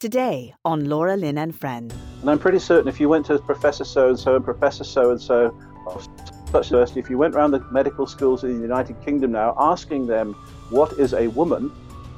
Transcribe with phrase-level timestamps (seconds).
[0.00, 1.92] Today on Laura Lynn and Friends.
[2.20, 5.10] And I'm pretty certain if you went to Professor so and so and Professor so
[5.10, 5.52] and so
[5.88, 6.08] of
[6.52, 10.06] such university, if you went around the medical schools in the United Kingdom now asking
[10.06, 10.34] them
[10.70, 11.72] what is a woman,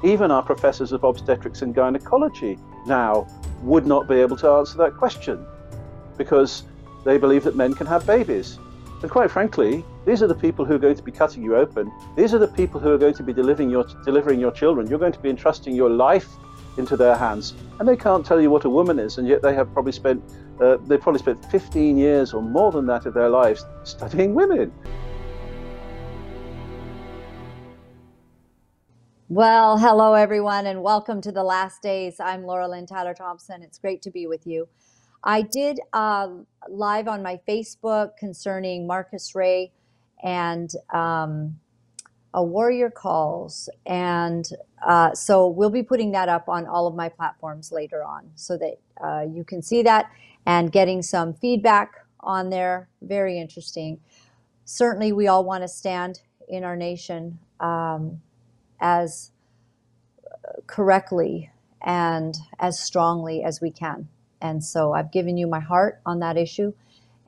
[0.04, 3.26] even our professors of obstetrics and gynecology now
[3.62, 5.42] would not be able to answer that question
[6.18, 6.64] because
[7.06, 8.58] they believe that men can have babies.
[9.00, 11.90] And quite frankly, these are the people who are going to be cutting you open.
[12.14, 14.86] These are the people who are going to be delivering your, delivering your children.
[14.86, 16.28] You're going to be entrusting your life
[16.76, 19.54] into their hands, and they can't tell you what a woman is, and yet they
[19.54, 20.22] have probably spent
[20.60, 24.70] uh, they probably spent 15 years or more than that of their lives studying women.
[29.28, 32.18] Well, hello everyone, and welcome to the last days.
[32.18, 33.62] I'm Laura Lynn Tyler Thompson.
[33.62, 34.68] It's great to be with you.
[35.22, 36.28] I did uh,
[36.68, 39.72] live on my Facebook concerning Marcus Ray
[40.22, 41.60] and um,
[42.34, 44.50] a warrior calls and
[44.86, 48.56] uh, so we'll be putting that up on all of my platforms later on so
[48.56, 50.10] that uh, you can see that
[50.46, 52.88] and getting some feedback on there.
[53.02, 54.00] Very interesting.
[54.64, 58.20] Certainly we all want to stand in our nation um,
[58.80, 59.32] as
[60.66, 61.50] correctly
[61.82, 64.08] and as strongly as we can.
[64.40, 66.72] And so i've given you my heart on that issue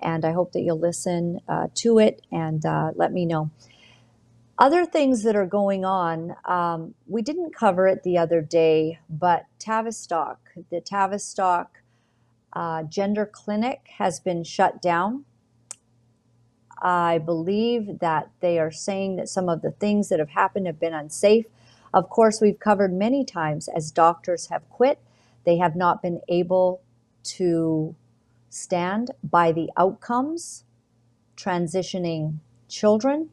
[0.01, 3.51] and i hope that you'll listen uh, to it and uh, let me know
[4.63, 9.45] other things that are going on, um, we didn't cover it the other day, but
[9.59, 10.39] Tavistock,
[10.71, 11.83] the Tavistock
[12.53, 15.25] uh, Gender Clinic has been shut down.
[16.81, 20.79] I believe that they are saying that some of the things that have happened have
[20.79, 21.47] been unsafe.
[21.93, 25.01] Of course, we've covered many times as doctors have quit,
[25.43, 26.83] they have not been able
[27.25, 27.97] to
[28.49, 30.63] stand by the outcomes
[31.37, 33.31] transitioning children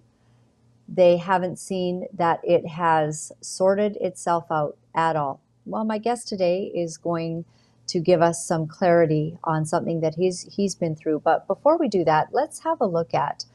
[0.91, 5.41] they haven't seen that it has sorted itself out at all.
[5.65, 7.45] Well, my guest today is going
[7.87, 11.19] to give us some clarity on something that he's he's been through.
[11.19, 13.45] But before we do that, let's have a look at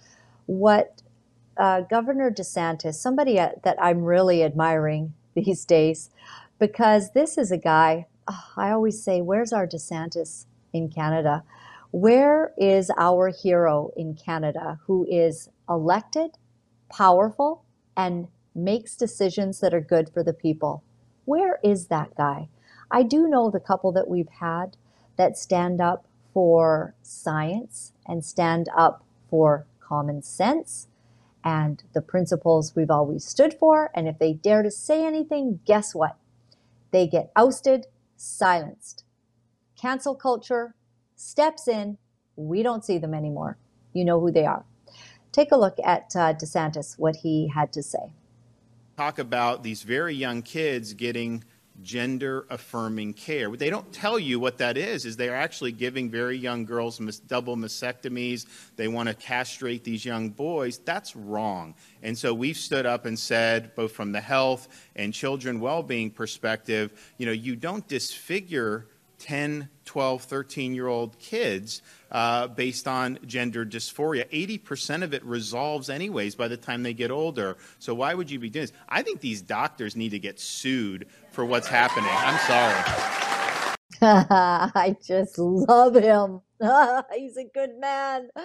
[0.47, 1.03] what
[1.57, 6.11] uh, Governor DeSantis, somebody uh, that I'm really admiring these days,
[6.59, 8.07] because this is a guy.
[8.29, 11.45] Oh, I always say, "Where's our DeSantis in Canada?
[11.91, 16.39] Where is our hero in Canada who is elected?"
[16.97, 17.65] Powerful
[17.97, 20.85] and makes decisions that are good for the people.
[21.25, 22.49] Where is that guy?
[22.91, 24.77] I do know the couple that we've had
[25.17, 30.87] that stand up for science and stand up for common sense
[31.43, 33.91] and the principles we've always stood for.
[33.95, 36.17] And if they dare to say anything, guess what?
[36.93, 39.05] They get ousted, silenced.
[39.77, 40.75] Cancel culture
[41.17, 41.99] steps in.
[42.37, 43.59] We don't see them anymore.
[43.93, 44.65] You know who they are
[45.35, 48.13] take a look at uh, DeSantis, what he had to say.
[48.97, 51.43] Talk about these very young kids getting
[51.83, 53.51] gender affirming care.
[53.57, 57.57] They don't tell you what that is is they're actually giving very young girls double
[57.57, 58.47] mastectomies.
[58.77, 60.79] They want to castrate these young boys.
[60.79, 61.75] That's wrong.
[62.03, 67.13] And so we've stood up and said, both from the health and children well-being perspective,
[67.19, 68.87] you know, you don't disfigure
[69.19, 74.29] 10, 12, 13 year old kids uh, based on gender dysphoria.
[74.31, 77.57] 80% of it resolves anyways by the time they get older.
[77.79, 78.73] So why would you be doing this?
[78.89, 82.11] I think these doctors need to get sued for what's happening.
[82.11, 83.75] I'm sorry.
[84.03, 86.41] I just love him.
[87.15, 88.29] He's a good man.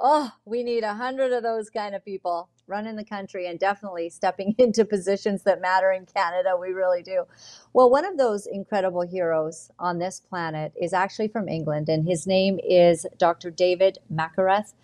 [0.00, 4.10] Oh, we need a hundred of those kind of people running the country and definitely
[4.10, 6.56] stepping into positions that matter in Canada.
[6.60, 7.24] We really do.
[7.72, 12.26] Well, one of those incredible heroes on this planet is actually from England, and his
[12.26, 13.50] name is Dr.
[13.50, 14.74] David Mackereth.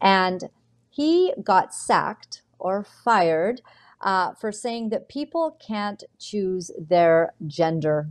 [0.00, 0.50] And
[0.90, 3.62] he got sacked or fired
[4.00, 8.08] uh, for saying that people can't choose their gender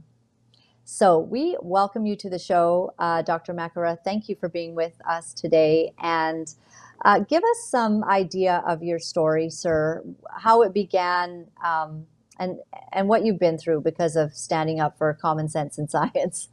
[0.89, 3.53] so we welcome you to the show, uh, Dr.
[3.53, 3.99] Mackereth.
[4.05, 5.93] Thank you for being with us today.
[5.99, 6.53] And
[7.03, 12.05] uh, give us some idea of your story, sir, how it began, um,
[12.39, 12.59] and,
[12.91, 16.49] and what you've been through because of standing up for common sense and science.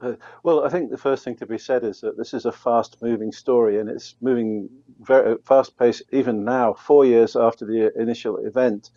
[0.00, 0.12] Uh,
[0.44, 3.02] well, I think the first thing to be said is that this is a fast
[3.02, 4.68] moving story and it's moving
[5.00, 8.90] very fast paced even now, four years after the initial event.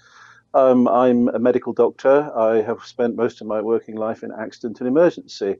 [0.54, 2.30] Um, I'm a medical doctor.
[2.38, 5.58] I have spent most of my working life in accident and emergency.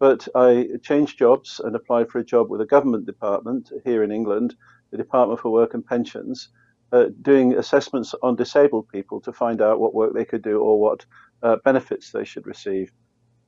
[0.00, 4.10] But I changed jobs and applied for a job with a government department here in
[4.10, 4.56] England,
[4.90, 6.48] the Department for Work and Pensions,
[6.90, 10.80] uh, doing assessments on disabled people to find out what work they could do or
[10.80, 11.04] what
[11.42, 12.90] uh, benefits they should receive.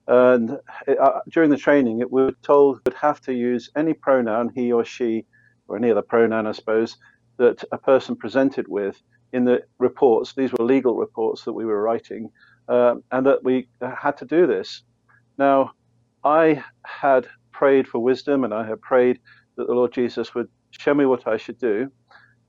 [0.07, 3.71] And it, uh, during the training, it, we were told we would have to use
[3.75, 5.25] any pronoun, he or she,
[5.69, 6.99] or any other pronoun, I suppose,
[7.39, 9.03] that a person presented with
[9.33, 12.31] in the reports, these were legal reports that we were writing,
[12.69, 14.83] um, and that we had to do this.
[15.39, 15.73] Now,
[16.25, 19.19] I had prayed for wisdom and I had prayed
[19.57, 21.91] that the Lord Jesus would show me what I should do.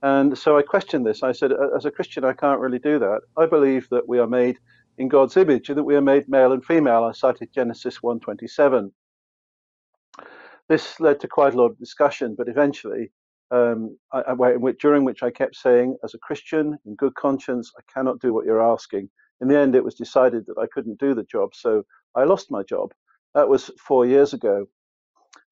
[0.02, 1.24] And so I questioned this.
[1.24, 3.22] I said, as a Christian, I can't really do that.
[3.38, 4.58] I believe that we are made
[4.98, 7.04] in God's image and that we are made male and female.
[7.04, 8.92] I cited Genesis 1:27.
[10.68, 13.12] This led to quite a lot of discussion, but eventually,
[13.52, 17.81] um, I, I, during which I kept saying, as a Christian, in good conscience, I
[17.94, 19.10] cannot do what you're asking.
[19.42, 21.84] In the end, it was decided that I couldn't do the job, so
[22.16, 22.94] I lost my job.
[23.35, 24.68] That was four years ago.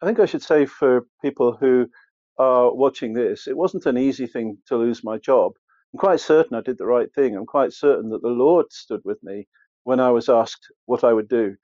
[0.02, 1.88] I think I should say for people who
[2.38, 5.54] are watching this, it wasn't an easy thing to lose my job.
[5.94, 7.36] I'm quite certain I did the right thing.
[7.36, 9.48] I'm quite certain that the Lord stood with me
[9.84, 11.56] when I was asked what I would do.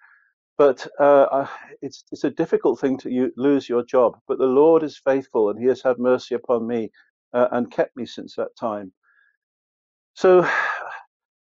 [0.58, 1.48] But uh,
[1.82, 4.18] it's it's a difficult thing to lose your job.
[4.28, 6.92] But the Lord is faithful, and He has had mercy upon me
[7.34, 8.92] uh, and kept me since that time.
[10.16, 10.48] So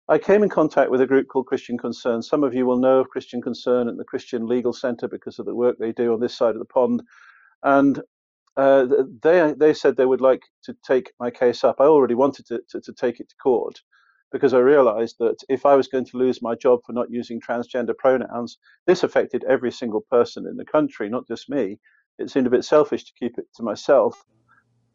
[0.06, 2.20] I came in contact with a group called Christian Concern.
[2.20, 5.46] Some of you will know of Christian Concern and the Christian Legal Center because of
[5.46, 7.02] the work they do on this side of the pond.
[7.62, 8.02] And
[8.56, 8.86] uh,
[9.22, 11.76] they they said they would like to take my case up.
[11.80, 13.80] I already wanted to, to, to take it to court,
[14.30, 17.40] because I realized that if I was going to lose my job for not using
[17.40, 21.78] transgender pronouns, this affected every single person in the country, not just me.
[22.18, 24.22] It seemed a bit selfish to keep it to myself.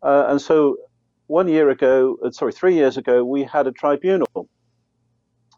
[0.03, 0.77] Uh, and so
[1.27, 4.47] one year ago, uh, sorry, three years ago, we had a tribunal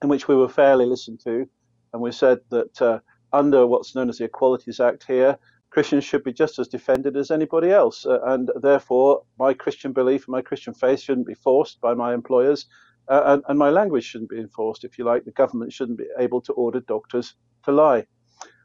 [0.01, 1.47] in which we were fairly listened to.
[1.93, 2.99] And we said that uh,
[3.33, 5.37] under what's known as the Equalities Act here,
[5.69, 8.05] Christians should be just as defended as anybody else.
[8.05, 12.13] Uh, and therefore, my Christian belief and my Christian faith shouldn't be forced by my
[12.13, 12.65] employers
[13.07, 15.25] uh, and, and, my language shouldn't be enforced, if you like.
[15.25, 18.05] The government shouldn't be able to order doctors to lie.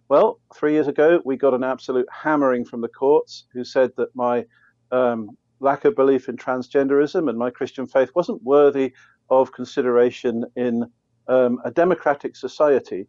[0.09, 4.15] Well, three years ago, we got an absolute hammering from the courts who said that
[4.15, 4.47] my
[4.93, 8.93] um, lack of belief in transgenderism and my Christian faith wasn't worthy
[9.31, 10.85] of consideration in
[11.29, 13.07] um, a democratic society,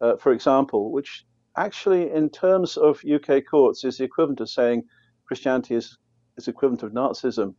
[0.00, 1.24] uh, for example, which
[1.56, 4.82] actually, in terms of UK courts, is the equivalent of saying
[5.26, 5.98] Christianity is,
[6.36, 7.54] is equivalent of Nazism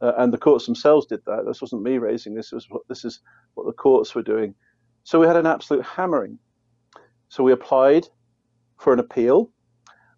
[0.00, 1.44] uh, and the courts themselves did that.
[1.46, 2.52] This wasn't me raising this.
[2.52, 3.20] Was what, this is
[3.54, 4.54] what the courts were doing.
[5.04, 6.38] So we had an absolute hammering.
[7.28, 8.06] So we applied
[8.78, 9.50] for an appeal,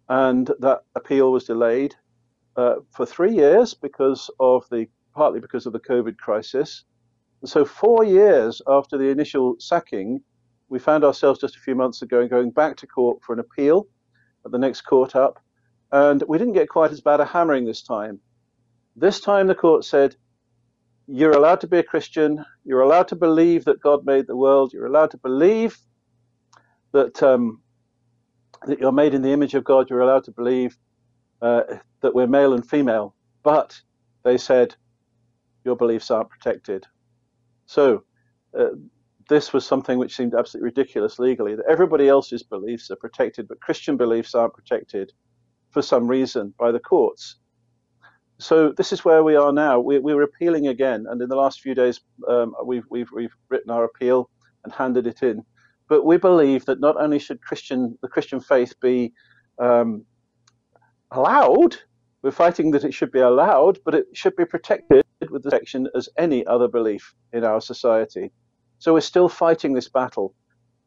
[0.09, 1.95] and that appeal was delayed
[2.55, 6.83] uh, for three years because of the partly because of the COVID crisis.
[7.45, 10.21] So four years after the initial sacking,
[10.69, 13.87] we found ourselves just a few months ago going back to court for an appeal
[14.45, 15.39] at the next court up,
[15.91, 18.19] and we didn't get quite as bad a hammering this time.
[18.95, 20.15] This time the court said,
[21.07, 24.73] you're allowed to be a Christian, you're allowed to believe that God made the world,
[24.73, 25.77] you're allowed to believe
[26.91, 27.61] that um,
[28.65, 30.77] that you're made in the image of God, you're allowed to believe
[31.41, 31.63] uh,
[32.01, 33.79] that we're male and female, but
[34.23, 34.75] they said
[35.63, 36.85] your beliefs aren't protected.
[37.67, 38.03] So
[38.57, 38.69] uh,
[39.29, 43.61] this was something which seemed absolutely ridiculous legally, that everybody else's beliefs are protected, but
[43.61, 45.13] Christian beliefs aren't protected
[45.69, 47.37] for some reason by the courts
[48.39, 49.79] so this is where we are now.
[49.79, 53.71] We, we're appealing again, and in the last few days, um, we've, we've, we've written
[53.71, 54.29] our appeal
[54.63, 55.43] and handed it in.
[55.89, 59.13] But we believe that not only should Christian the Christian faith be
[59.59, 60.05] um,
[61.11, 61.77] allowed,
[62.27, 65.87] we're fighting that it should be allowed, but it should be protected with the protection
[65.95, 68.33] as any other belief in our society.
[68.79, 70.35] So we're still fighting this battle.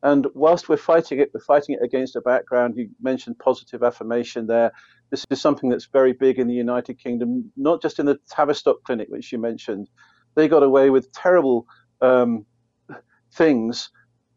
[0.03, 2.75] And whilst we're fighting it, we're fighting it against a background.
[2.77, 4.71] You mentioned positive affirmation there.
[5.09, 8.83] This is something that's very big in the United Kingdom, not just in the Tavistock
[8.85, 9.89] Clinic, which you mentioned.
[10.35, 11.65] They got away with terrible
[12.03, 12.45] um,
[13.33, 13.89] things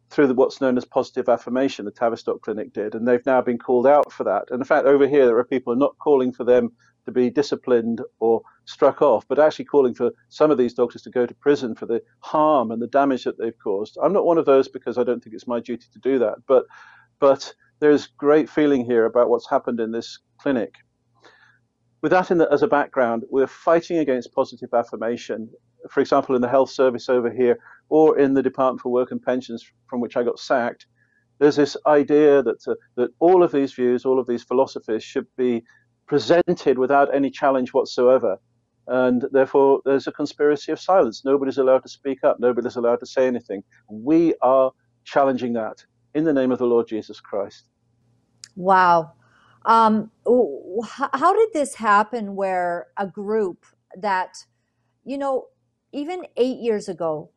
[0.10, 3.58] through the, what's known as positive affirmation, the Tavistock Clinic did, and they've now been
[3.58, 4.44] called out for that.
[4.52, 6.72] And in fact, over here, there are people not calling for them
[7.06, 11.10] to be disciplined or struck off, but actually calling for some of these doctors to
[11.10, 13.98] go to prison for the harm and the damage that they've caused.
[14.02, 16.36] I'm not one of those because I don't think it's my duty to do that,
[16.48, 16.66] but
[17.20, 20.76] but there's great feeling here about what's happened in this clinic.
[22.02, 25.50] With that the, as a background, we're fighting against positive affirmation.
[25.90, 29.22] For example, in the health service over here, or in the Department for Work and
[29.22, 30.86] Pensions, from which I got sacked,
[31.40, 35.28] there's this idea that uh, that all of these views, all of these philosophies, should
[35.38, 35.64] be
[36.08, 38.38] presented without any challenge whatsoever.
[38.88, 41.24] And therefore, there's a conspiracy of silence.
[41.24, 42.40] Nobody's allowed to speak up.
[42.40, 43.64] Nobody's allowed to say anything.
[43.90, 44.72] We are
[45.06, 47.70] challenging that in the name of the Lord Jesus Christ.
[48.56, 49.14] Wow.
[49.66, 50.12] Um,
[51.14, 54.46] how did this happen where a group that,
[55.06, 55.48] you know,
[55.94, 57.30] even eight years ago,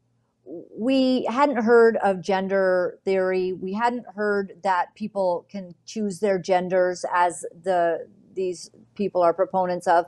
[0.45, 3.53] we hadn't heard of gender theory.
[3.53, 8.07] We hadn't heard that people can choose their genders as the
[8.37, 10.07] these people are proponents of.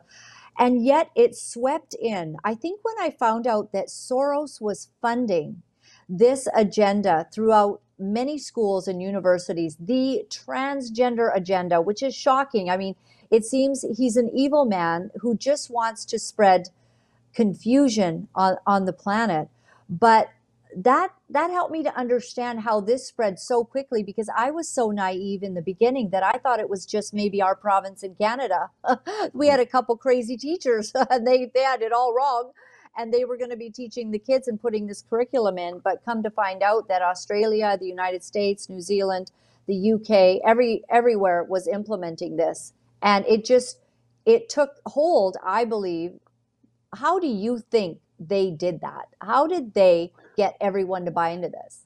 [0.58, 2.36] And yet it swept in.
[2.44, 5.62] I think when I found out that Soros was funding
[6.08, 12.70] this agenda throughout many schools and universities, the transgender agenda, which is shocking.
[12.70, 12.94] I mean,
[13.30, 16.70] it seems he's an evil man who just wants to spread
[17.34, 19.48] confusion on, on the planet.
[19.88, 20.30] But
[20.84, 24.90] that that helped me to understand how this spread so quickly because I was so
[24.92, 28.70] naive in the beginning that I thought it was just maybe our province in Canada.
[29.32, 32.52] we had a couple crazy teachers and they, they had it all wrong
[32.96, 36.04] and they were going to be teaching the kids and putting this curriculum in but
[36.04, 39.32] come to find out that Australia, the United States, New Zealand,
[39.66, 43.80] the UK, every everywhere was implementing this and it just
[44.24, 46.20] it took hold, I believe.
[46.94, 49.08] How do you think they did that?
[49.20, 51.84] How did they get everyone to buy into this?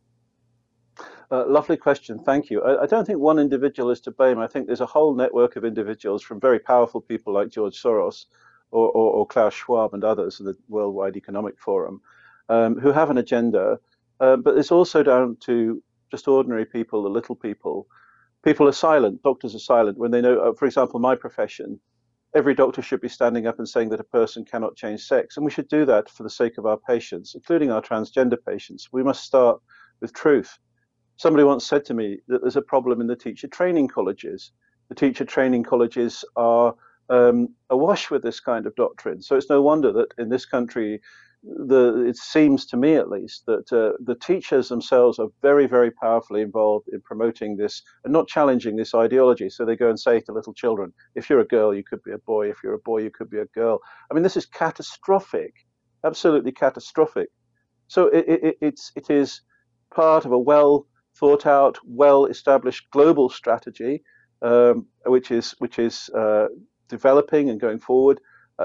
[1.31, 2.19] Uh, lovely question.
[2.19, 2.63] Thank you.
[2.63, 4.39] I, I, don't think one individual is to blame.
[4.39, 8.27] I think there's a whole network of individuals from very powerful people like George Soros
[8.71, 12.03] or, or, or Klaus Schwab and others in the Worldwide Economic Forum
[12.51, 13.79] um, who have an agenda.
[14.21, 17.87] Uh, but it's also down to just ordinary people, the little people.
[18.45, 19.23] People are silent.
[19.23, 21.81] Doctors are silent when they know, uh, for example, my profession
[22.35, 25.37] every doctor should be standing up and saying that a person cannot change sex.
[25.37, 28.89] And we should do that for the sake of our patients, including our transgender patients.
[28.93, 29.61] We must start
[30.01, 30.59] with truth.
[31.17, 34.53] Somebody once said to me that there's a problem in the teacher training colleges.
[34.89, 36.75] The teacher training colleges are
[37.11, 39.21] um, awash with this kind of doctrine.
[39.23, 41.01] So it's no wonder that in this country,
[41.43, 45.91] the it seems to me at least that uh, the teachers themselves are very very
[45.91, 49.51] powerfully involved in promoting this and not challenging this ideology.
[49.51, 52.13] So they go and say to little children if you're a girl you could be
[52.13, 52.49] a boy.
[52.51, 53.81] If you're a boy you could be a girl.
[54.11, 55.55] I mean this is catastrophic
[56.05, 57.29] absolutely catastrophic.
[57.89, 59.43] So it, it, it's it is
[59.95, 64.03] part of a well thought out well established global strategy
[64.43, 66.47] um, which is which is uh,
[66.89, 68.21] developing and going forward.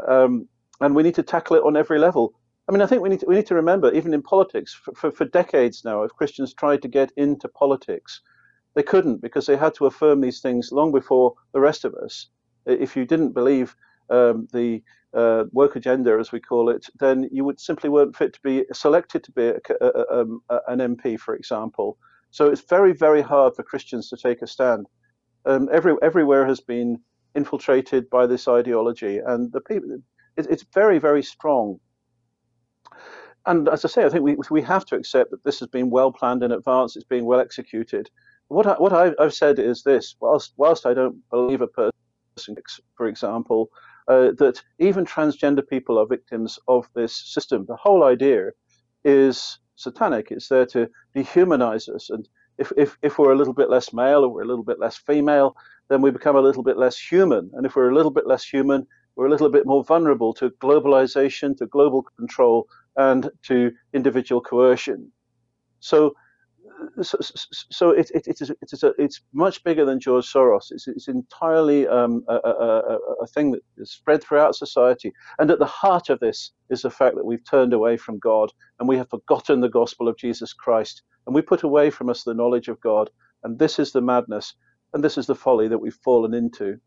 [0.07, 0.47] Um,
[0.79, 2.33] and we need to tackle it on every level
[2.67, 4.93] I mean, I think we need to, we need to remember, even in politics, for,
[4.93, 8.21] for, for decades now, if Christians tried to get into politics,
[8.75, 12.27] they couldn't because they had to affirm these things long before the rest of us.
[12.65, 13.73] If you didn't believe
[14.09, 14.83] um, the
[15.13, 18.65] uh, woke agenda, as we call it, then you would simply weren't fit to be
[18.73, 21.97] selected to be a, a, a, um, an MP, for example.
[22.31, 24.87] So it's very, very hard for Christians to take a stand.
[25.45, 26.99] Um, every, everywhere has been
[27.33, 29.99] infiltrated by this ideology, and the people,
[30.35, 31.79] it, it's very, very strong
[33.47, 35.89] and as I say, I think we, we have to accept that this has been
[35.89, 38.09] well planned in advance, it's being well executed.
[38.49, 42.55] What, I, what I, have said is this whilst, whilst I don't believe a person,
[42.95, 43.69] for example,
[44.07, 48.51] uh, that even transgender people are victims of this system, the whole idea
[49.03, 50.31] is satanic.
[50.31, 52.09] It's there to dehumanize us.
[52.09, 52.27] And
[52.57, 54.97] if, if, if we're a little bit less male or we're a little bit less
[54.97, 55.55] female,
[55.89, 57.49] then we become a little bit less human.
[57.53, 60.51] And if we're a little bit less human, we're a little bit more vulnerable to
[60.61, 65.11] globalization, to global control, and to individual coercion.
[65.79, 66.13] So,
[67.01, 67.17] so,
[67.71, 70.71] so it, it, it is, it is a, it's much bigger than George Soros.
[70.71, 75.13] It's, it's entirely um, a, a, a, thing that is spread throughout society.
[75.39, 78.51] And at the heart of this is the fact that we've turned away from God
[78.79, 81.03] and we have forgotten the gospel of Jesus Christ.
[81.25, 83.09] And we put away from us the knowledge of God.
[83.43, 84.53] And this is the madness
[84.93, 86.79] and this is the folly that we've fallen into.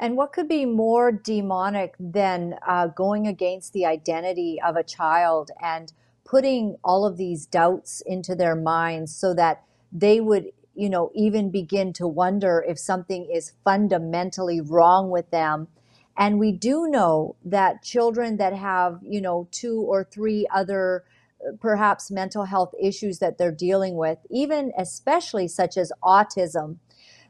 [0.00, 5.50] And what could be more demonic than uh, going against the identity of a child
[5.62, 5.92] and
[6.24, 11.50] putting all of these doubts into their minds so that they would, you know, even
[11.50, 15.68] begin to wonder if something is fundamentally wrong with them.
[16.16, 21.04] And we do know that children that have, you know, two or three other
[21.46, 26.76] uh, perhaps mental health issues that they're dealing with, even especially such as autism,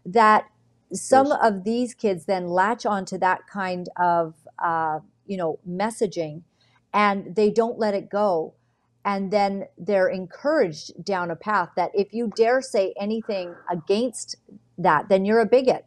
[0.07, 0.45] that
[0.93, 1.39] some yes.
[1.43, 6.43] of these kids then latch onto that kind of uh, you know messaging
[6.93, 8.55] and they don't let it go
[9.05, 14.37] and then they're encouraged down a path that if you dare say anything against
[14.79, 15.87] that then you're a bigot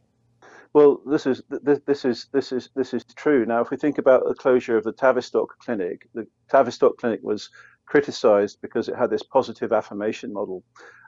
[0.74, 3.98] well this is this, this is this is this is true now if we think
[3.98, 7.50] about the closure of the tavistock clinic the tavistock clinic was
[7.86, 10.64] criticized because it had this positive affirmation model.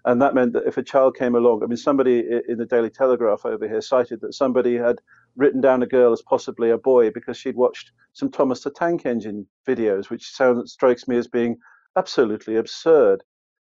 [0.06, 2.92] And that meant that if a child came along, I mean, somebody in the Daily
[2.92, 5.02] Telegraph over here cited that somebody had
[5.36, 9.08] written down a girl as possibly a boy because she'd watched some Thomas the Tank
[9.08, 11.58] Engine videos, which sounds strikes me as being
[11.98, 13.24] absolutely absurd.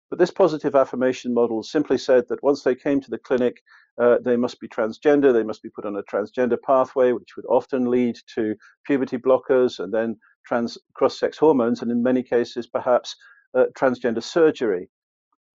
[0.08, 3.62] But this positive affirmation model simply said that once they came to the clinic,
[4.00, 7.46] uh, they must be transgender, they must be put on a transgender pathway, which would
[7.50, 8.56] often lead to
[8.86, 10.16] puberty blockers and then
[10.46, 13.14] trans cross-sex hormones, and in many cases, perhaps
[13.54, 14.88] uh, transgender surgery.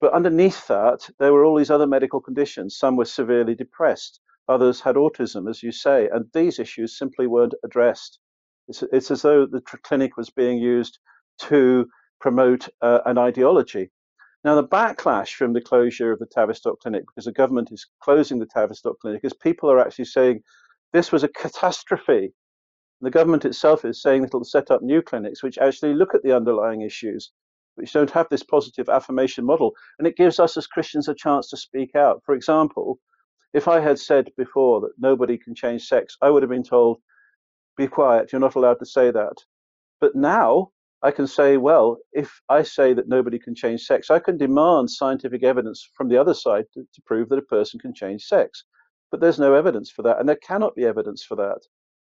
[0.02, 2.78] But underneath that, there were all these other medical conditions.
[2.78, 7.56] Some were severely depressed, others had autism, as you say, and these issues simply weren't
[7.64, 8.20] addressed.
[8.68, 11.00] It's, it's as though the clinic was being used
[11.44, 11.88] to
[12.20, 13.92] promote uh, an ideology.
[14.44, 18.40] Now, the backlash from the closure of the Tavistock Clinic, because the government is closing
[18.40, 20.44] the Tavistock Clinic, is people are actually saying
[20.94, 22.34] this was a catastrophe.
[23.02, 26.36] The government itself is saying it'll set up new clinics which actually look at the
[26.36, 27.32] underlying issues,
[27.76, 29.74] which don't have this positive affirmation model.
[30.00, 32.22] And it gives us as Christians a chance to speak out.
[32.26, 33.00] For example,
[33.54, 37.00] if I had said before that nobody can change sex, I would have been told,
[37.78, 39.38] be quiet, you're not allowed to say that.
[40.02, 44.20] But now I can say, well, if I say that nobody can change sex, I
[44.20, 47.94] can demand scientific evidence from the other side to, to prove that a person can
[47.94, 48.64] change sex.
[49.12, 51.60] But there's no evidence for that, and there cannot be evidence for that.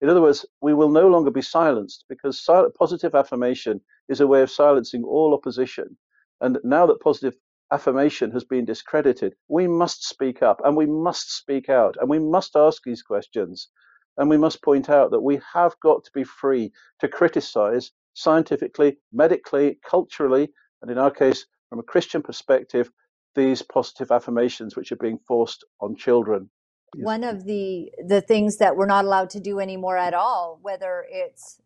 [0.01, 2.47] In other words, we will no longer be silenced because
[2.79, 5.97] positive affirmation is a way of silencing all opposition.
[6.41, 7.39] And now that positive
[7.73, 12.19] affirmation has been discredited, we must speak up and we must speak out and we
[12.19, 13.71] must ask these questions.
[14.19, 18.99] And we must point out that we have got to be free to criticize scientifically,
[19.13, 22.91] medically, culturally, and in our case, from a Christian perspective,
[23.35, 26.49] these positive affirmations which are being forced on children.
[26.95, 31.05] One of the the things that we're not allowed to do anymore at all, whether
[31.11, 31.61] it's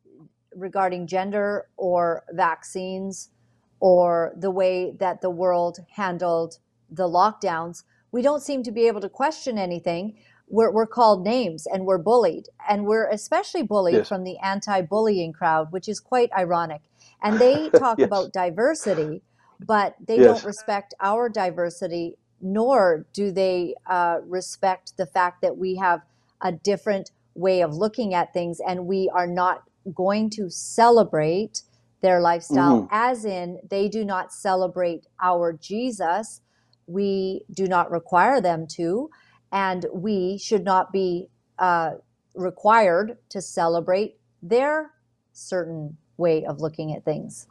[0.55, 3.31] regarding gender or vaccines
[3.79, 6.59] or the way that the world handled
[6.91, 10.17] the lockdowns, we don't seem to be able to question anything
[10.51, 12.49] we're, we're called names and we're bullied.
[12.69, 14.09] And we're especially bullied yes.
[14.09, 16.83] from the anti bullying crowd, which is quite ironic.
[17.23, 18.07] And they talk yes.
[18.07, 19.23] about diversity,
[19.65, 20.27] but they yes.
[20.27, 26.03] don't respect our diversity, nor do they uh, respect the fact that we have
[26.41, 31.63] a different way of looking at things and we are not going to celebrate
[32.03, 32.95] their lifestyle, mm-hmm.
[32.95, 36.41] as in they do not celebrate our Jesus.
[36.87, 39.11] We do not require them to
[39.53, 41.29] and we should not be
[41.59, 41.93] uh,
[42.35, 44.93] required to celebrate their
[45.33, 47.47] certain way of looking at things.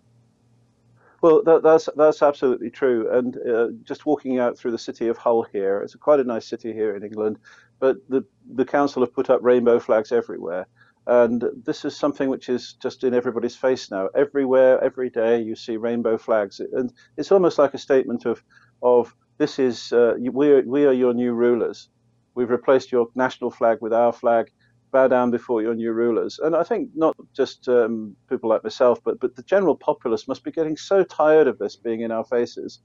[1.21, 3.09] Well, that, that's that's absolutely true.
[3.11, 6.47] And uh, just walking out through the city of Hull here, it's quite a nice
[6.47, 7.39] city here in England,
[7.79, 8.23] but the
[8.53, 10.67] the council have put up rainbow flags everywhere,
[11.07, 14.07] and this is something which is just in everybody's face now.
[14.15, 18.43] Everywhere, every day, you see rainbow flags, and it's almost like a statement of
[18.81, 21.89] of this is uh, we are, we are your new rulers.
[22.35, 24.51] We've replaced your national flag with our flag.
[24.91, 26.39] Bow down before your new rulers.
[26.39, 30.43] And I think not just um, people like myself, but but the general populace must
[30.43, 32.79] be getting so tired of this being in our faces.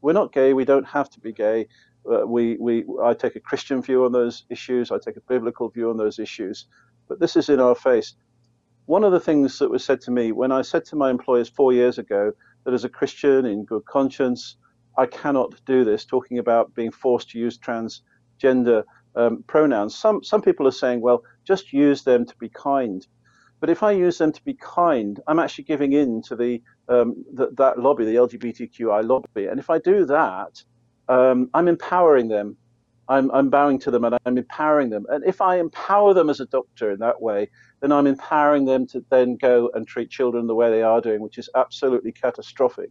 [0.00, 0.52] We're not gay.
[0.52, 1.66] We don't have to be gay.
[2.10, 4.90] Uh, we we I take a Christian view on those issues.
[4.90, 6.66] I take a biblical view on those issues.
[7.08, 8.14] But this is in our face.
[8.86, 11.48] One of the things that was said to me when I said to my employers
[11.48, 12.32] four years ago
[12.64, 14.56] that as a Christian in good conscience,
[14.96, 19.94] I cannot do this, talking about being forced to use transgender um, pronouns.
[19.96, 23.06] Some, some people are saying, well, just use them to be kind.
[23.60, 27.24] But if I use them to be kind, I'm actually giving in to the, um,
[27.32, 29.46] the that lobby, the LGBTQI lobby.
[29.46, 30.62] And if I do that,
[31.08, 32.56] um, I'm empowering them.
[33.08, 35.06] I'm, I'm bowing to them and I'm empowering them.
[35.08, 37.48] And if I empower them as a doctor in that way,
[37.80, 41.22] then I'm empowering them to then go and treat children the way they are doing,
[41.22, 42.90] which is absolutely catastrophic.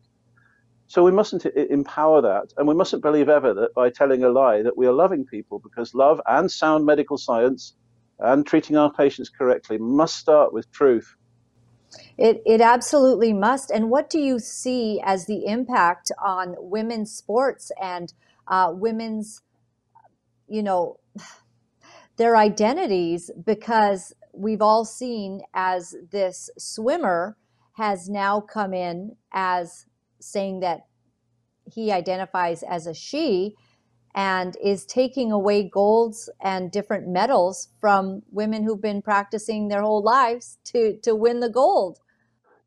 [0.88, 4.62] So we mustn't empower that, and we mustn't believe ever that by telling a lie
[4.64, 7.76] that we are loving people, because love and sound medical science
[8.20, 11.16] and treating our patients correctly must start with truth.
[12.18, 13.72] It, it absolutely must.
[13.72, 18.14] And what do you see as the impact on women's sports and
[18.48, 19.42] uh, women's,
[20.48, 21.00] you know,
[22.18, 23.32] their identities?
[23.46, 27.38] Because we've all seen as this swimmer
[27.74, 29.86] has now come in as
[30.20, 30.88] saying that
[31.72, 33.56] he identifies as a she
[34.18, 40.02] and is taking away golds and different medals from women who've been practicing their whole
[40.02, 42.00] lives to to win the gold.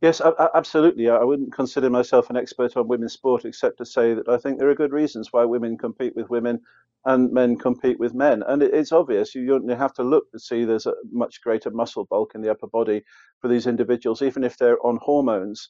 [0.00, 0.22] Yes,
[0.54, 1.10] absolutely.
[1.10, 4.58] I wouldn't consider myself an expert on women's sport except to say that I think
[4.58, 6.60] there are good reasons why women compete with women
[7.04, 8.42] and men compete with men.
[8.46, 9.34] And it's obvious.
[9.34, 12.68] You have to look to see there's a much greater muscle bulk in the upper
[12.68, 13.02] body
[13.40, 15.68] for these individuals, even if they're on hormones.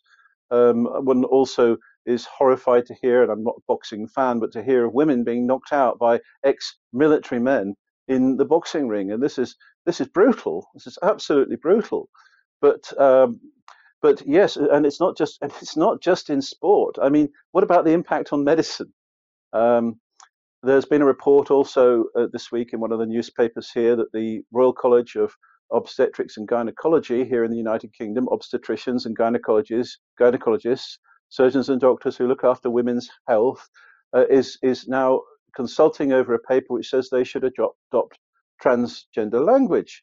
[0.53, 4.63] Um, one also is horrified to hear, and I'm not a boxing fan, but to
[4.63, 7.75] hear of women being knocked out by ex-military men
[8.09, 10.67] in the boxing ring, and this is this is brutal.
[10.75, 12.09] This is absolutely brutal.
[12.61, 13.41] But um,
[14.03, 16.97] but yes, and it's not just and it's not just in sport.
[17.01, 18.93] I mean, what about the impact on medicine?
[19.53, 20.01] Um,
[20.63, 24.13] there's been a report also uh, this week in one of the newspapers here that
[24.13, 25.35] the Royal College of
[25.73, 30.99] Obstetrics and Gynecology here in the United Kingdom, obstetricians and gynecologists, gynecologists
[31.31, 33.69] surgeons and doctors who look after women's health,
[34.15, 35.23] uh, is is now
[35.57, 38.19] consulting over a paper which says they should adopt
[38.63, 40.03] transgender language.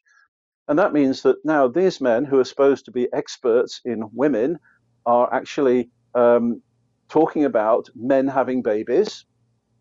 [0.68, 4.58] And that means that now these men who are supposed to be experts in women
[5.06, 6.60] are actually um,
[7.08, 9.24] talking about men having babies,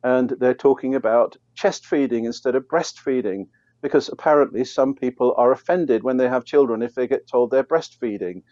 [0.03, 3.47] and they're talking about chest feeding instead of breastfeeding,
[3.81, 7.63] because apparently some people are offended when they have children if they get told they're
[7.63, 8.43] breastfeeding.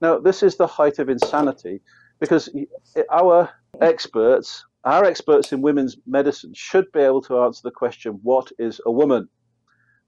[0.00, 1.80] Now, this is the height of insanity
[2.20, 2.48] because
[3.10, 3.50] our
[3.80, 8.80] experts, our experts in women's medicine, should be able to answer the question, what is
[8.86, 9.28] a woman?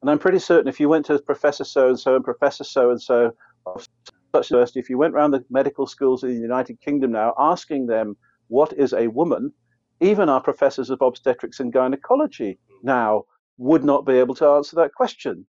[0.00, 2.90] And I'm pretty certain if you went to Professor so and so and Professor so
[2.90, 3.32] and so
[3.66, 3.86] of
[4.34, 7.86] such university, if you went around the medical schools in the United Kingdom now asking
[7.86, 8.16] them
[8.48, 9.52] what is a woman,
[10.00, 13.24] even our professors of obstetrics and gynecology now
[13.58, 15.46] would not be able to answer that question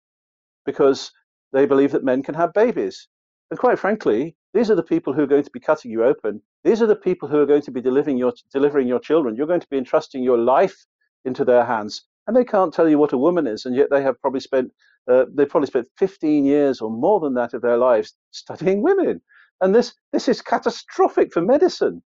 [0.66, 1.12] because
[1.53, 3.09] they believe that men can have babies.
[3.51, 6.42] And quite frankly, these are the people who are going to be cutting you open.
[6.64, 9.37] These are the people who are going to be delivering your delivering your children.
[9.37, 10.87] You're going to be entrusting your life
[11.25, 14.03] into their hands, and they can't tell you what a woman is, and yet they
[14.03, 14.70] have probably spent
[15.11, 19.20] uh, they've probably spent 15 years or more than that of their lives studying women.
[19.61, 22.03] And this this is catastrophic for medicine.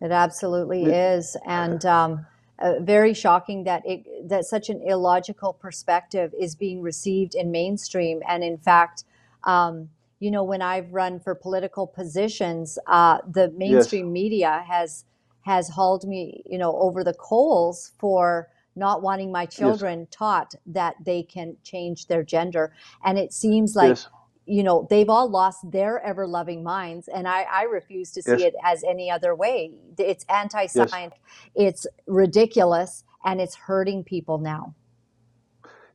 [0.00, 1.84] It absolutely is, and.
[1.84, 2.26] Um,
[2.60, 8.20] uh, very shocking that it, that such an illogical perspective is being received in mainstream.
[8.28, 9.04] And in fact,
[9.44, 14.12] um, you know, when I've run for political positions, uh, the mainstream yes.
[14.12, 15.04] media has
[15.42, 20.08] has hauled me, you know, over the coals for not wanting my children yes.
[20.10, 22.72] taught that they can change their gender.
[23.04, 24.08] And it seems like, yes.
[24.44, 27.08] you know, they've all lost their ever loving minds.
[27.08, 29.72] And I, I refuse to see it as any other way.
[29.96, 31.14] It's anti science,
[31.54, 34.74] it's ridiculous, and it's hurting people now.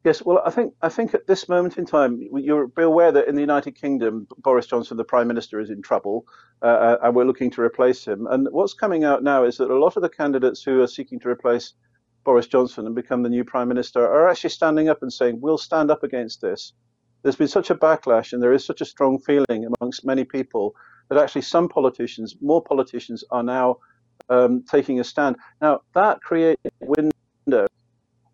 [0.04, 3.30] Yes, well, I think I think at this moment in time, you'll be aware that
[3.30, 6.26] in the United Kingdom, Boris Johnson, the Prime Minister, is in trouble,
[6.62, 8.28] uh, uh, and we're looking to replace him.
[8.28, 11.22] And what's coming out now is that a lot of the candidates who are seeking
[11.22, 11.74] to replace
[12.26, 15.58] Boris Johnson and become the new Prime Minister are actually standing up and saying, "We'll
[15.58, 16.74] stand up against this."
[17.22, 20.76] There's been such a backlash, and there is such a strong feeling amongst many people
[21.10, 23.78] that actually some politicians, more politicians, are now
[24.28, 25.38] um, taking a stand.
[25.62, 27.13] Now that creates a window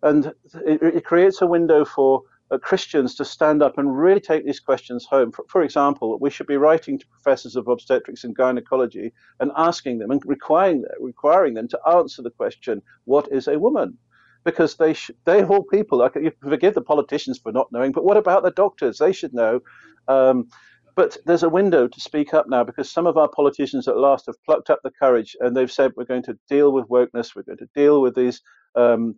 [0.03, 0.27] and
[0.65, 4.59] it, it creates a window for uh, Christians to stand up and really take these
[4.59, 5.31] questions home.
[5.31, 9.99] For, for, example, we should be writing to professors of obstetrics and gynecology and asking
[9.99, 13.97] them and requiring, requiring them to answer the question, what is a woman?
[14.43, 15.99] Because they sh- they all people.
[15.99, 18.97] Like, you forgive the politicians for not knowing, but what about the doctors?
[18.97, 19.59] They should know.
[20.07, 20.47] Um,
[20.95, 24.25] but there's a window to speak up now because some of our politicians at last
[24.25, 27.43] have plucked up the courage and they've said we're going to deal with wokeness, we're
[27.43, 28.41] going to deal with these
[28.75, 29.15] um,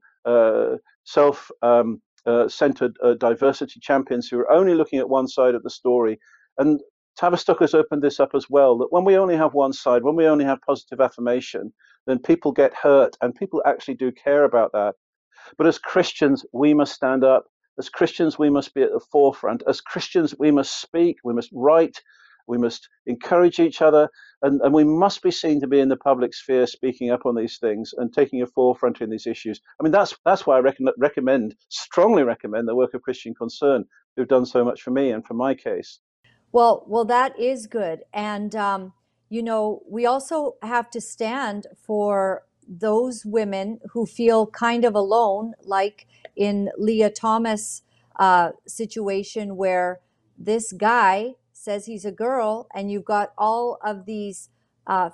[1.04, 5.64] self um, uh, centered uh, diversity champions who are only looking at one side of
[5.64, 6.20] the story.
[6.58, 6.80] And
[7.18, 10.16] Tavistock has opened this up as well that when we only have one side, when
[10.16, 11.74] we only have positive affirmation,
[12.08, 14.96] then people get hurt and people actually do care about that.
[15.58, 17.46] But as Christians, we must stand up.
[17.80, 19.64] As Christians, we must be at the forefront.
[19.68, 22.00] As Christians, we must speak, we must write,
[22.52, 24.10] we must encourage each other,
[24.42, 27.34] and, and we must be seen to be in the public sphere speaking up on
[27.34, 29.62] these things and taking a forefront in these issues.
[29.80, 33.86] I mean, that's that's why I rec- recommend, strongly recommend, the work of Christian Concern,
[34.16, 36.00] who've done so much for me and for my case.
[36.52, 38.94] Well, well, that is good, and um,
[39.30, 45.54] you know, we also have to stand for those women who feel kind of alone,
[45.64, 47.82] like in Lia Thomas'
[48.18, 50.02] uh, situation, where
[50.38, 54.50] this guy says he's a girl, and you've got all of these
[54.88, 55.12] uh,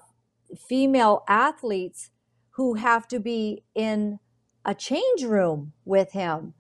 [0.56, 2.10] female athletes
[2.52, 4.20] who have to be in
[4.64, 6.54] a change room with him.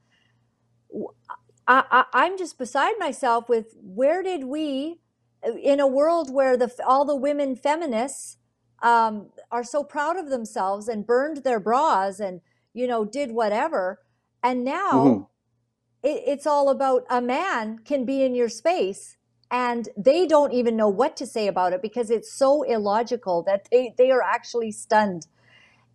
[1.69, 4.99] I, am just beside myself with where did we,
[5.41, 8.37] in a world where the all the women feminists
[8.81, 12.41] um, are so proud of themselves and burned their bras and
[12.73, 13.99] you know did whatever,
[14.43, 15.21] and now mm-hmm.
[16.03, 19.16] it, it's all about a man can be in your space
[19.49, 23.67] and they don't even know what to say about it because it's so illogical that
[23.71, 25.27] they, they are actually stunned.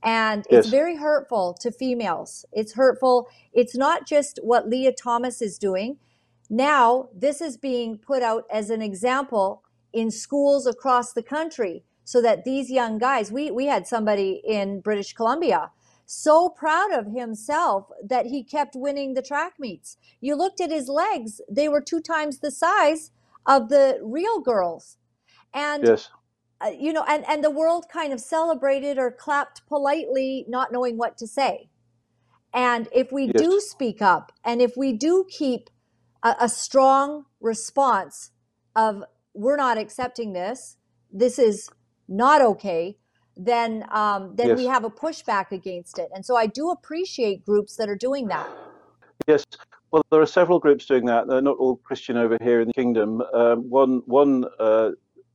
[0.02, 0.64] And yes.
[0.64, 2.44] it's very hurtful to females.
[2.52, 3.28] It's hurtful.
[3.52, 5.98] It's not just what Lia Thomas is doing.
[6.50, 9.62] Now this is being put out as an example
[9.92, 14.80] in schools across the country so that these young guys we, we had somebody in
[14.80, 15.70] british columbia
[16.06, 19.96] so proud of himself that he kept winning the track meets.
[20.20, 21.40] You looked at his legs.
[21.48, 23.10] They were two times the size
[23.46, 24.96] of the real girls.
[25.52, 26.08] And yes.
[26.62, 30.96] Uh, you know, and, and the world kind of celebrated or clapped politely, not knowing
[30.96, 31.68] what to say.
[32.54, 33.34] And if we yes.
[33.36, 35.70] do speak up and if we do keep
[36.22, 38.30] a, a strong response
[38.76, 39.02] of
[39.34, 40.76] we're not accepting this,
[41.10, 41.68] this is
[42.08, 42.96] not okay,
[43.36, 44.58] then um, then yes.
[44.58, 46.10] we have a pushback against it.
[46.14, 48.48] And so I do appreciate groups that are doing that.
[49.26, 49.44] Yes,
[49.92, 51.28] well, there are several groups doing that.
[51.28, 53.20] They're not all Christian over here in the kingdom.
[53.34, 54.92] Um, one one uh,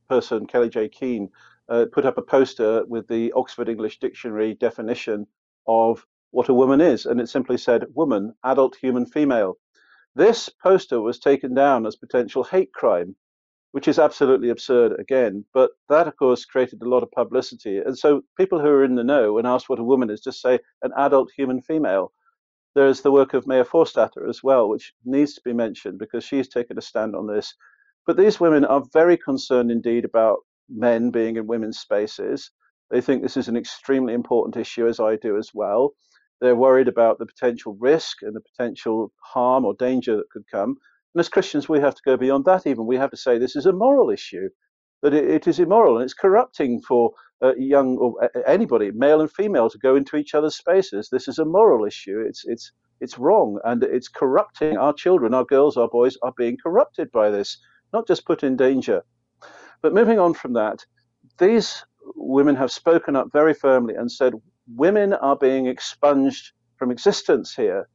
[0.08, 1.30] person, Kellie-Jay Keen,
[1.68, 5.26] uh, put up a poster with the Oxford English Dictionary definition
[5.68, 9.56] of what a woman is, and it simply said woman, adult human female.
[10.16, 13.14] This poster was taken down as potential hate crime,
[13.72, 15.44] which is absolutely absurd again.
[15.54, 17.78] But that, of course, created a lot of publicity.
[17.78, 20.42] And so people who are in the know, when asked what a woman is, just
[20.42, 22.12] say an adult human female.
[22.74, 26.48] There's the work of Maya Forstater as well, which needs to be mentioned because she's
[26.48, 27.54] taken a stand on this.
[28.06, 32.50] But these women are very concerned indeed about men being in women's spaces.
[32.90, 35.94] They think this is an extremely important issue, as I do as well.
[36.40, 40.76] They're worried about the potential risk and the potential harm or danger that could come.
[41.14, 42.86] And as Christians, we have to go beyond that even.
[42.86, 44.48] We have to say this is a moral issue,
[45.02, 49.30] that it, it is immoral and it's corrupting for uh, young or anybody, male and
[49.32, 51.08] female, to go into each other's spaces.
[51.10, 52.24] This is a moral issue.
[52.26, 56.56] It's, it's, it's wrong and it's corrupting our children, our girls, our boys are being
[56.62, 57.58] corrupted by this,
[57.92, 59.02] not just put in danger.
[59.82, 60.84] But moving on from that,
[61.38, 61.84] these
[62.16, 64.34] women have spoken up very firmly and said
[64.74, 67.88] women are being expunged from existence here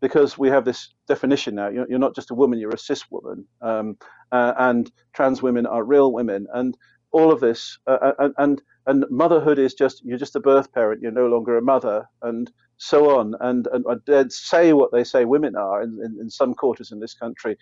[0.00, 1.68] because we have this definition now.
[1.68, 3.46] You're, you're not just a woman, you're a cis woman.
[3.62, 3.96] Um,
[4.32, 6.46] uh, and trans women are real women.
[6.52, 6.76] And
[7.14, 11.00] all of this, uh, uh and, and, motherhood is just, you're just a birth parent,
[11.00, 13.34] you're no longer a mother, and so on.
[13.40, 17.00] And, and they'd say what they say women are in, in, in some quarters in
[17.00, 17.56] this country.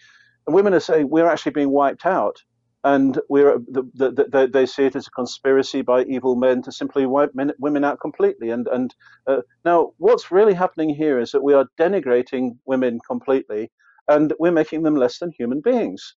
[0.47, 2.43] And women are saying we're actually being wiped out
[2.85, 6.73] and we're the, the, the, they see it as a conspiracy by evil men to
[6.73, 8.51] simply wipe men, women out completely.
[8.51, 8.95] And and
[9.27, 13.71] uh, now, what's really happening here is that we are denigrating women completely,
[14.09, 16.17] and we're making them less than human beings.